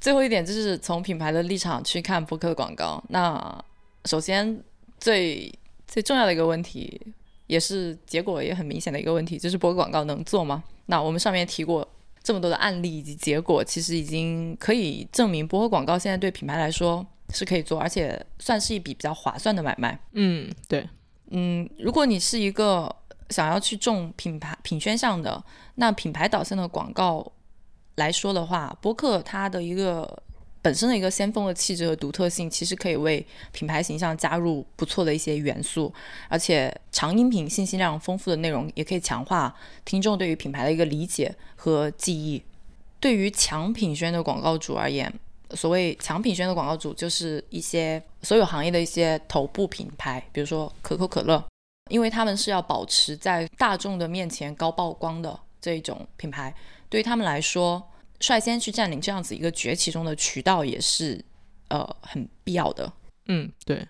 [0.00, 3.04] 最后一点就是从品牌的立场去看播客广告。
[3.10, 3.62] 那
[4.06, 4.58] 首先
[4.98, 5.52] 最
[5.86, 6.98] 最重要的一个问题，
[7.46, 10.64] 也是结果也很明显的一个问题，就是播客广告能做吗？
[10.86, 11.86] 那我们上面提过
[12.22, 20.00] 这么多的案例以及结果，其实已经可以证明播客广告现在对品牌来说是可以做，而且算是一笔比较划算的买卖。
[20.12, 20.88] 嗯，对。
[21.30, 22.94] 嗯，如果你是一个
[23.30, 25.42] 想要去重品牌品宣上的，
[25.74, 27.32] 那品牌导向的广告
[27.96, 30.22] 来说的话，播客它的一个
[30.62, 35.92] 本身的一个先锋的气质和独特性，其实可以为品牌形象加入不错的一些元素，
[36.28, 42.42] 而且长音频信息量丰富的内容，也可以强化听众对于品牌的一个理解和记忆。
[43.00, 45.12] 对于强品宣的广告主而言，
[45.56, 51.42] 所谓强品宣的广告主，就是一些所有行业的一些头部品牌，比如说可口可乐，
[51.90, 56.54] 因为他们是要保持在大众的面前高曝光的这一种品牌，
[56.88, 57.82] 对于他们来说，
[58.20, 61.24] 率先去占领这样子一个崛起中的渠道，也是
[61.68, 62.92] 呃很必要的。
[63.26, 63.86] 嗯，对。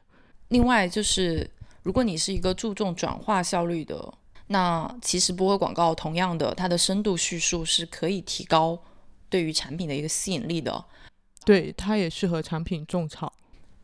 [0.48, 1.50] 另外就是，
[1.82, 4.14] 如果你是一个注重转化效率的，
[4.46, 8.78] 那其实播客广告同样的，它的深度叙述是可以提高
[9.28, 10.84] 对于产品的一个吸引力的。
[11.48, 13.32] 对，它也适合产品种草。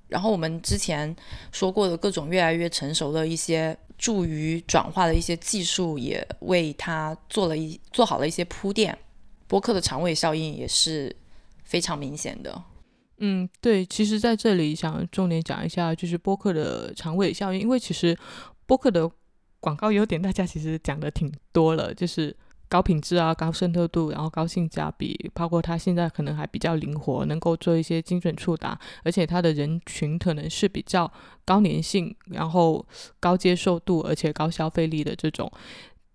[0.09, 1.17] 然后我们之前
[1.51, 8.97] 说过的各种越来越成熟的一些助于转化的一些技术，也为它做了一做好了一些铺垫。
[9.47, 11.17] 播客的长尾效应也是
[11.65, 12.63] 非常明显的。
[13.17, 18.15] 嗯，对，其实在这里想重点讲一下，就是播客的长尾效应，因为其实
[18.67, 19.11] 播客的
[19.59, 22.37] 广告优点大家其实讲的挺多了，就是
[22.69, 31.11] 高品质啊、高渗透度，然后高性价比，包括它现在可能还比较灵活，能够做一些精准触达，而且它的人群可能是比较
[31.45, 32.85] 高粘性，然后
[33.21, 35.51] 高接受度，而且高消费力的这种。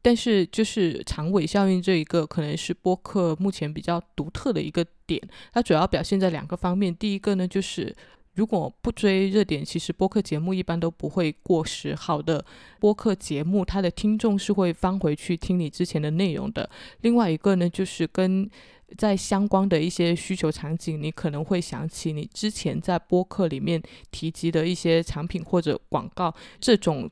[0.02, 5.22] 但是就是长尾效应这一个，可能是播客目前比较独特的一个点，
[5.52, 6.95] 它主要表现在两个方面。
[6.95, 7.93] 第一个呢，就是
[8.36, 11.93] 如果不追热点，其实播客节目一般都不会过时。
[11.93, 12.45] 好的
[12.80, 16.69] 播客节目，它的听众是会翻回去听你之前的内容的。
[17.01, 18.49] 另外一个呢，就是跟
[18.97, 27.09] 在相关的一些需求场景，你可能会想起你之前在播客里面提及的一些产品或者广告这种。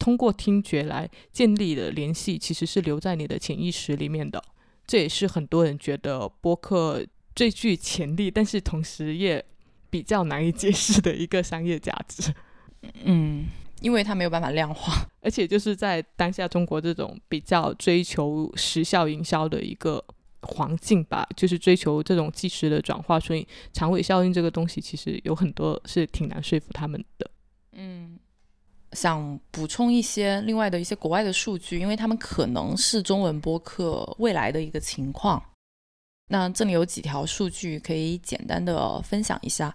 [0.00, 4.40] 通过听觉来建立的联系，其实是留在你的潜意识里面的。
[4.86, 7.04] 这也是很多人觉得播客
[7.34, 9.44] 最具潜力，但是同时也
[9.90, 12.32] 比较难以解释的一个商业价值。
[13.04, 13.46] 嗯，
[13.80, 20.04] 因为它没有办法量化，而且就是在当下中国这种比较追求时效营销的一个
[20.42, 27.30] 环境吧，就是追求这种即时的转化，所以长尾效应这个东西其实有很多是挺难说服他们的。
[27.72, 28.18] 嗯。
[28.92, 35.42] 想补充一些另外的一些国外的数据，因为他们可能是中文播客未来的一个情况。
[36.28, 39.74] 那这里有几条数据可以简单的分享一下。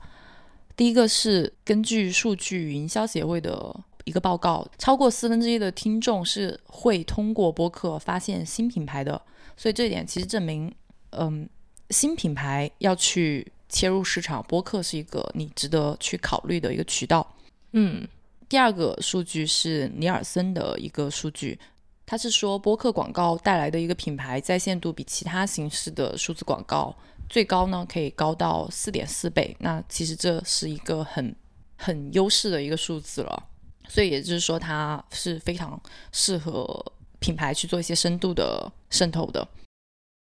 [0.75, 3.75] 第一个是根据数据营销协会的
[4.05, 9.21] 一个报告，超过四分之一的听众是会通过播客发现新品牌的，
[9.55, 10.73] 所以这一点其实证明，
[11.11, 11.47] 嗯，
[11.89, 17.35] 新品牌要去切入市场，播客是一个你值得去考虑的一个渠道。
[17.73, 18.07] 嗯。
[18.49, 21.57] 第二个数据是尼尔森的一个数据，
[22.05, 26.95] 他是说播客广告带来的一个品牌在线度比其他形式的数字广告
[27.29, 29.55] 最高呢，可以高到四点四倍。
[29.59, 31.35] 那其实这是一个很
[31.77, 33.43] 很优势的一个数字了，
[33.87, 35.81] 所以也就是说它是非常
[36.11, 39.47] 适合品牌去做一些深度的渗透的。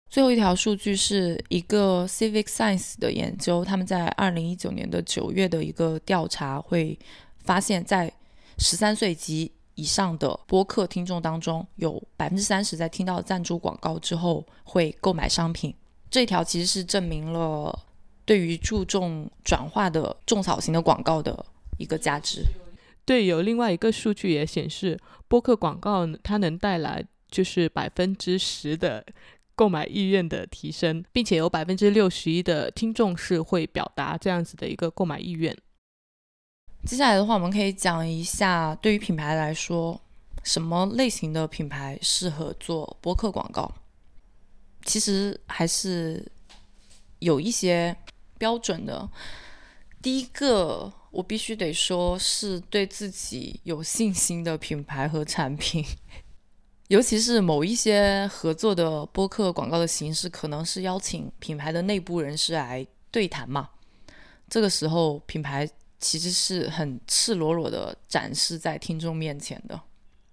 [0.09, 6.99] 最后一条数据是一个 Civic Science 的研究，他们在二零一九年的九月的一个调查会。
[7.43, 8.13] 发现，在
[8.59, 9.51] 十三岁及
[9.81, 15.75] 以上的播客听众当中，有百分之三十在听到赞助广告之后会购买商品。
[16.11, 17.87] 这条其实是证明了
[18.27, 21.47] 对于注重转化的种草型的广告的
[21.79, 22.45] 一个价值。
[23.07, 29.03] 对，有另外一个数据也显示，播客广告它能带来就是百分之十的
[29.55, 35.57] 购买意愿的提升，并且有百分之六十一的听众是会表达这样子的一个购买意愿。
[36.87, 40.01] 接下来的话，我们可以讲一下，对于品牌来说，
[40.43, 43.71] 什么类型的品牌适合做播客广告？
[44.85, 46.27] 其实还是
[47.19, 47.95] 有一些
[48.39, 49.09] 标准的。
[50.01, 55.85] 第一个，我必须得说是对自己有信心的品牌和产品，
[56.89, 63.69] 尤其是某一些合作的播客广告的形式，可能是邀请品牌的内部人士来对谈嘛。
[64.49, 65.71] 这个时候，品牌。
[66.01, 69.79] 其实是很赤裸裸的展示在听众面前的。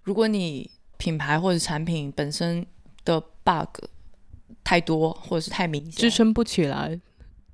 [0.01, 2.65] 如果你品牌或者产品本身
[3.03, 3.83] 的 bug
[4.63, 6.99] 太多，或者是太明显，支撑不起来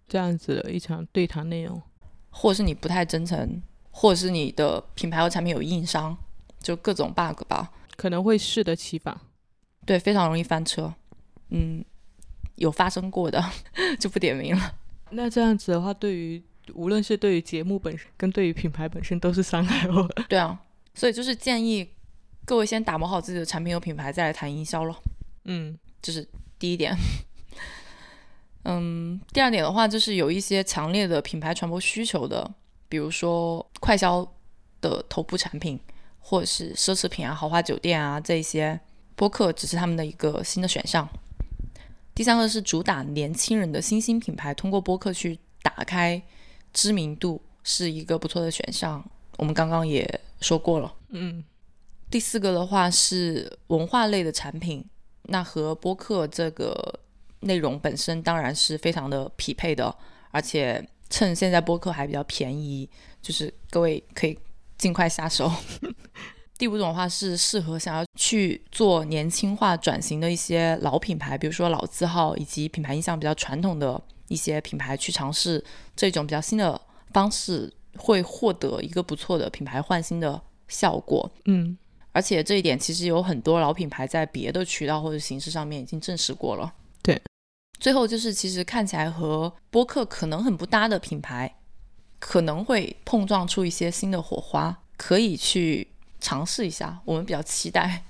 [0.07, 1.81] 这样子的一场对谈内容，
[2.29, 6.15] 或者是你不太真诚，或者是你的品牌和产品有硬伤，
[6.59, 9.19] 就各种 bug 吧，可能会适得其反。
[9.85, 10.93] 对，非常容易翻车。
[11.49, 11.83] 嗯，
[12.55, 13.43] 有发生过的
[13.99, 14.75] 就不点名了。
[15.09, 16.43] 那这样子的话，对于。
[16.73, 20.07] 无论是对于节目本身，跟对于品牌本身，都是伤害哦。
[20.29, 20.57] 对啊，
[20.93, 21.89] 所以就是建议
[22.45, 24.95] 各位先打磨好自己的产品和品牌，再来谈营销咯。
[25.43, 26.95] 嗯，这是第一点。
[28.63, 32.49] 嗯，第二点的话，就是有一些强烈的品牌传播需求的，
[32.87, 34.25] 比如说快销
[34.79, 35.77] 的头部产品，
[36.19, 38.79] 或者是奢侈品啊、豪华酒店啊这些，
[39.15, 41.05] 播客只是他们的一个新的选项。
[42.15, 46.23] 第三个是主打年轻人的新兴品牌，通过播客去打开。
[46.73, 49.03] 知名度是一个不错的选项，
[49.37, 50.93] 我们刚刚也说过了。
[51.09, 51.43] 嗯，
[52.09, 54.83] 第四个的话是文化类的产品，
[55.23, 56.99] 那和播客这个
[57.41, 59.95] 内容本身当然是非常的匹配的，
[60.31, 62.89] 而且趁现在播客还比较便宜，
[63.21, 64.37] 就是各位可以
[64.77, 65.51] 尽快下手。
[66.57, 74.01] 第五种的话是适合想要去做年轻化转型的一些老品牌，比如说老字号以及品牌印象比较传统的。
[74.33, 75.63] 一些品牌去尝试
[75.95, 76.81] 这种比较新的
[77.11, 81.31] 方式，会获得一个不错的品牌换新的效果。
[81.45, 81.77] 嗯，
[82.11, 86.73] 而且这一点其实有很多老品牌在别的渠道或者形式上面已经证实过了。
[87.03, 87.21] 对，
[87.79, 91.55] 最后就是其实看起来和播客可能很不搭的品牌，
[92.17, 95.87] 可能会碰撞出一些新的火花，可以去
[96.19, 96.99] 尝试一下。
[97.05, 98.03] 我们比较期待。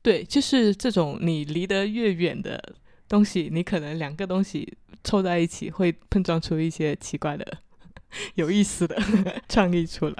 [0.00, 2.76] 对，就是这种你离得越远的
[3.08, 7.58] 东西，你可能两个东西凑在一起会碰撞出一些奇怪的、
[8.36, 9.00] 有意思的
[9.48, 10.16] 创意出来。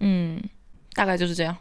[0.00, 0.40] 嗯，
[0.92, 1.56] 大概就是这样。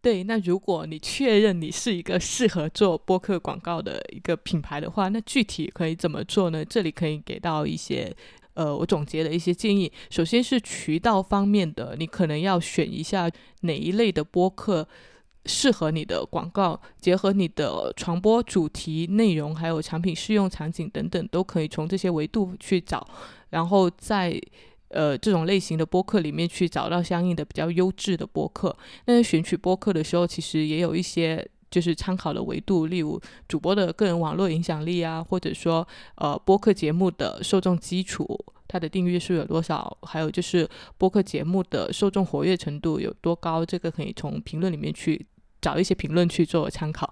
[0.00, 6.64] 对，那如果你确认你是一个适合做播客广告的一个品牌的话，那具体可以怎么做呢？
[6.64, 8.12] 这里可以给到一些，
[8.54, 9.92] 呃，我总结的一些建议。
[10.10, 14.88] 首先是渠道方面的，你可能要选一下哪一类的播客
[15.46, 23.06] 适合你的广告，结合你的传播主题、内容，还有产品适用场景等等，都可以从这些维度去找，
[23.50, 24.40] 然后在。
[24.94, 28.76] 呃，这种类型的播客里面去找到相应的比较优质的播客。
[29.06, 33.18] 那选取播客的时候，其实也有一些就是参考的维度，例如
[33.48, 38.38] 主播的个人网络影响力啊，或者说呃播客节目的受众基础，
[38.68, 40.68] 它的订阅数有多少，还有就是
[40.98, 45.26] 播客节目的受众活跃程度有多高，这个可以从评论里面去
[45.62, 47.10] 找一些评论去做参考。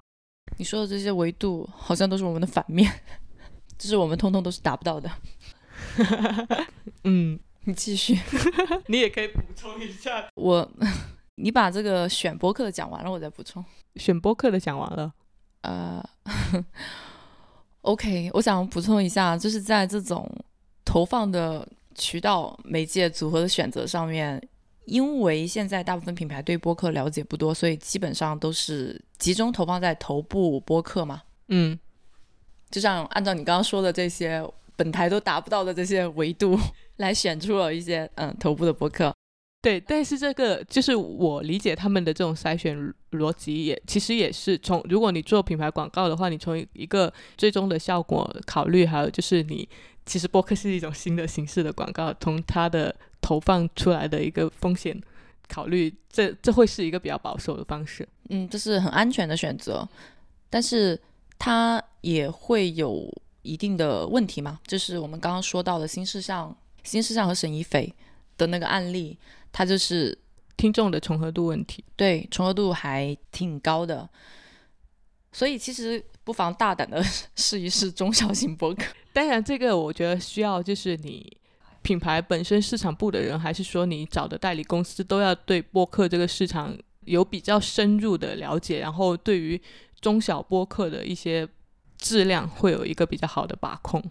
[0.57, 2.87] 你说的这些维度好像都是我们的反面，
[3.79, 5.09] 就是我们通通都是达不到的。
[7.05, 7.39] 嗯。
[7.65, 8.17] 你继续，
[8.89, 10.27] 你也可以补充一下。
[10.33, 10.67] 我，
[11.35, 13.63] 你把这个选播客的讲完了，我再补充。
[13.97, 15.13] 选播客的讲完了，
[15.61, 16.03] 呃
[17.81, 20.27] ，OK，我想补充一下，就是在这种
[20.83, 24.41] 投放的渠道、媒介组合的选择上面，
[24.85, 31.21] 因为现在大部分品牌对播客了解不多，所以基本上都是集中投放在头部播客嘛。
[31.47, 31.77] 嗯，
[32.69, 34.45] 就像按照你刚刚说的这些。
[34.77, 36.57] 本台都达不到的这些维度，
[36.95, 39.13] 来选出了一些嗯头部的播客。
[39.61, 42.75] 对，但是这个就是我理解他们的这种筛选
[43.11, 49.69] 逻辑，也其实也是从如果你做品牌广告的话，你从一个最终的效果考虑，还有就是你
[50.03, 52.95] 其实播客是一种新的形式的广告，从它的
[53.31, 55.01] 投放出来的一个风险
[55.47, 58.07] 考虑，这这会是一个比较保守的方式。
[58.29, 59.87] 嗯，这是很安全的选择，
[60.49, 60.99] 但是
[61.39, 63.09] 它也会有。
[63.43, 67.91] 一定的问题嘛，就是我们刚刚说到的新事项、新事项和沈一斐
[68.37, 69.17] 的那个案例，
[69.51, 70.15] 它就是
[70.55, 74.07] 听众的重合度问题，对，重合度还挺高的，
[75.31, 77.03] 所以其实不妨大胆的
[77.35, 78.83] 试一试中小型博客。
[79.11, 81.35] 当然，这个我觉得需要就是你
[81.81, 89.61] 品牌本身市场部的人，还是说你找的代理公司，都要对播客这个市场有比较深入的了解，然后对于
[89.99, 91.47] 中小播客的一些。
[92.03, 94.03] 质量会有一个比较好的把控，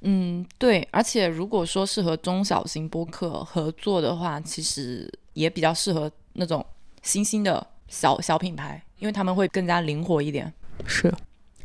[0.00, 6.66] 嗯，对，而且如果说是和中小型播客合作的话，其实也比较适合那种
[7.02, 10.52] 新兴的小小品牌，因为他们会更加灵活一点，
[10.88, 11.14] 是。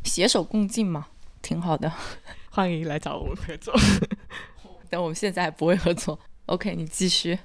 [0.04, 1.08] 携手共进嘛，
[1.42, 1.92] 挺好的，
[2.48, 3.74] 欢迎来找我们合作，
[4.90, 7.38] 但我们现在还不会合作，OK，你继续。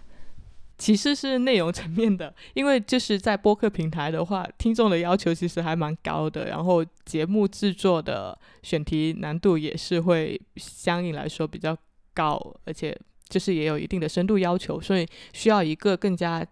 [0.77, 11.77] 其实是内容层面的，因为就是在播客平台的话，听众的要求其实还蛮高的，然后节目制作的选题难度也是会相应来说比较
[12.13, 12.97] 高，而且
[13.29, 16.45] 就是也有一定的深度要求，所以需要一个更加。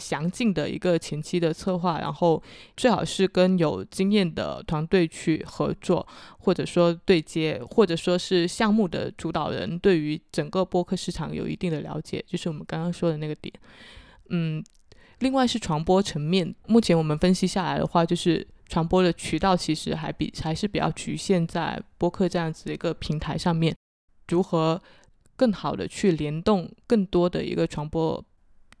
[0.00, 2.42] 详尽的一个前期的策划，然后
[2.76, 6.04] 最好是跟有经验的团队去合作，
[6.38, 13.52] 或者说对接，或者说是项目的主导人对于整个播客市场有一定的了解，就是我们刚刚说的那个点。
[14.30, 14.64] 嗯，
[15.18, 23.76] 另外是传播层面，目前我们分析下来的话，就是传播的渠道其实还比还是比较局限在播客这样子的一个平台上面，
[24.28, 24.80] 如何
[25.36, 28.24] 更好的去联动更多的一个传播。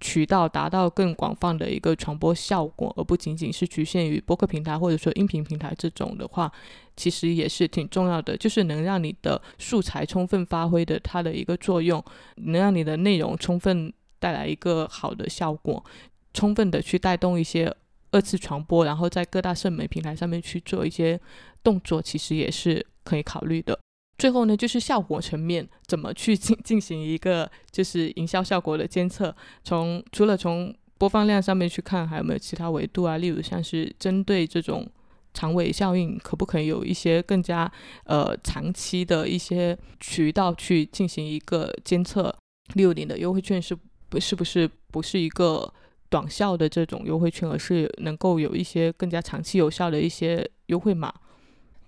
[0.00, 6.50] 渠道达到更广泛的一个传播效果，而不仅仅是局限于播客平台或者说音频平台这种的话，
[6.96, 8.36] 其实也是挺重要的。
[8.36, 12.02] 就是能让你的素材充分发挥的它的一个作用，
[12.36, 15.84] 能让你的内容充分带来一个好的效果，
[16.32, 17.74] 充分的去带动一些
[18.10, 21.20] 二次传播，然后在各大社媒平台上面去做一些
[21.62, 23.78] 动作，其实也是可以考虑的。
[24.20, 29.34] 最后呢，就是效果层面怎么去进 进行一个就是营销效果的监测。
[29.64, 33.16] 从除了从播放量上面去看，还有没有其他维度啊？
[33.16, 34.86] 例如像是针对这种
[35.32, 37.70] 长尾效应，可不可以有一些更加
[38.04, 42.34] 呃长期的一些渠道去进行一个监测？
[42.74, 43.74] 例如你的优惠券是
[44.10, 45.72] 不是不是不是一个
[46.10, 51.10] 短效的这种优惠券，而是能够有一些更加长期有效的一些优惠码？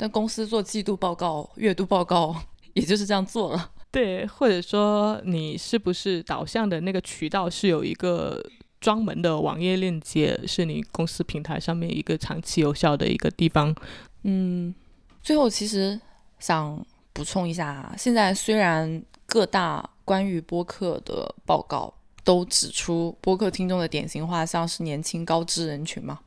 [0.02, 2.34] 但公司做季度报告、月度报告，
[2.72, 3.70] 也就是这样做了。
[3.92, 8.44] 对，或者说你是不是导向的那个渠道是有一个
[8.80, 13.72] 专门的网页链接，是你公司平台上面一个长期有效的一个地方？
[14.24, 14.74] 嗯，
[15.22, 16.00] 最后其实
[16.40, 21.94] 想补充一下，现在虽然各大关于播客的报告
[22.24, 26.18] 都指出播客听众的典型画像是年轻高知人群嘛，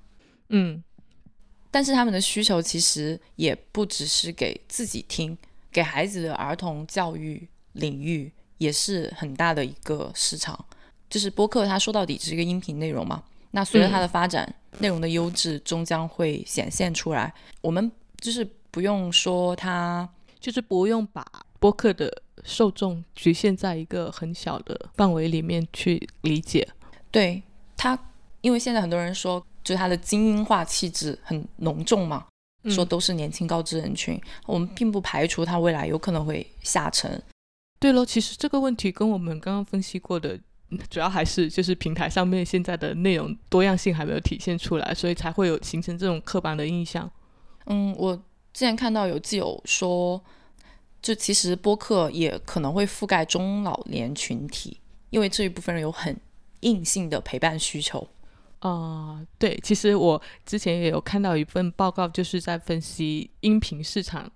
[0.47, 0.81] 嗯。
[1.75, 5.37] 但是他们的需求其实也不只是给自己听，
[5.73, 10.57] 给孩子的儿童教育领域也是很大的一个市场。
[11.09, 13.21] 就是播客，它说到底是一个音频内容嘛，
[13.51, 17.33] 那随着它的发展，内容的优质终将会显现出来。
[17.59, 20.09] 我们就是不用说它，
[20.39, 21.25] 就是不用把
[21.59, 26.65] 播客的受众局限在一个很小的范围里面去理解。
[27.11, 27.43] 对
[27.75, 27.99] 它，
[28.39, 29.45] 因为现在很多人说。
[29.65, 32.27] 就是它的精英化气质很浓重嘛，
[32.69, 37.21] 说都是年轻高知人群，我们并不排除它未来有可能会下沉。
[37.79, 40.39] 对喽，其实这个问题跟我们刚刚分析过的，
[40.89, 47.11] 主要还是就是平台上面现在的内容多样性还没有体现出来，所以才会有形成这种刻板的印象。
[47.65, 48.15] 嗯，我
[48.53, 50.23] 之前看到有基友说，
[51.01, 56.15] 就其实播客也可能会覆盖中老年群体，因为这一部分人有很
[56.61, 58.07] 硬性的陪伴需求。
[58.59, 64.31] 啊，对，其实我之前也有看到一份报告，就是在分析音频市场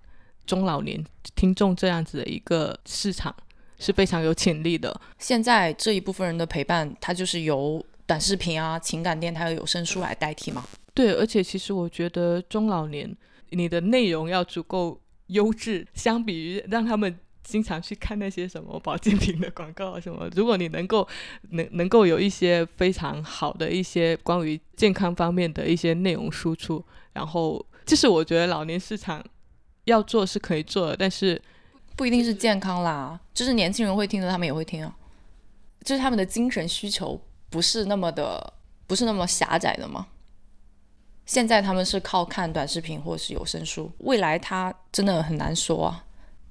[0.46, 1.04] 中老年
[1.34, 3.34] 听众这样子的一个市场
[3.78, 5.00] 是非常有潜力的。
[5.18, 10.64] 现在这一部分人的陪伴，它就是由短视频啊、情感电台和有声书来代替嘛？
[10.94, 13.16] 对，而且其实我觉得中老年
[13.50, 17.18] 你的内容要足够优质，相比于让他们。
[17.50, 21.06] 经常去看那些什么保健品的广告什么，如果你能够
[21.50, 29.24] 能能够有一些非常好的一些关于健康方面的一些内容输出，然后就是我觉得老年市场
[29.84, 31.40] 要做是可以做的，但是
[31.96, 34.96] 不一定是健康啦，就是年轻人会听的，他们也会听啊，
[35.84, 37.20] 就是他们的精神需求
[37.50, 38.54] 不是那么的
[38.86, 40.06] 不是那么狭窄的吗？
[41.26, 46.04] 现在他们是靠看短视频或是有声书，未来他真的很难说啊。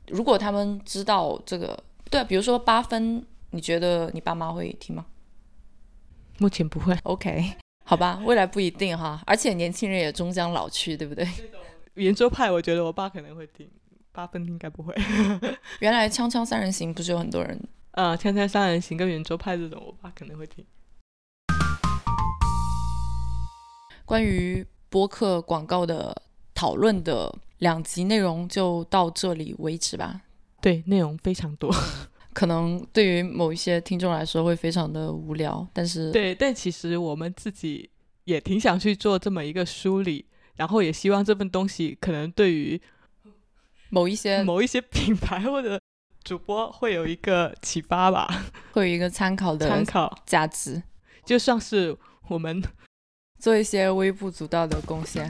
[0.09, 1.77] 如果他们知道这个，
[2.09, 5.05] 对，比如说八分，你觉得你爸妈会听吗？
[6.39, 6.97] 目前不会。
[7.03, 7.53] OK，
[7.85, 9.21] 好吧，未来不一定哈。
[9.25, 11.27] 而且年轻人也终将老去，对不对？
[11.93, 13.69] 圆桌派，我觉得我爸可能会听，
[14.11, 14.95] 八分应该不会。
[15.79, 17.61] 原来《锵锵三人行》不是有很多人？
[17.91, 20.65] 呃，《锵锵三人行》跟圆桌派这种，我爸可能会听。
[24.05, 26.23] 关于播客广告的
[26.55, 27.31] 讨论的。
[27.59, 30.21] 两集内容就到这里为止吧。
[30.61, 31.73] 对，内容非常多，
[32.33, 35.65] 可能对于某一些听众来说会非常的无聊。
[35.71, 37.89] 但是，对，但其实我们自己
[38.25, 40.25] 也挺想去做这么一个梳理，
[40.57, 42.81] 然后也希望这份东西可能对于
[43.89, 45.79] 某一些某一些品牌或者
[46.23, 48.27] 主播会有一个启发吧，
[48.73, 50.83] 会有一个参考的参考价值，
[51.23, 51.97] 就像是
[52.27, 52.61] 我们
[53.39, 55.29] 做一些微不足道的贡献。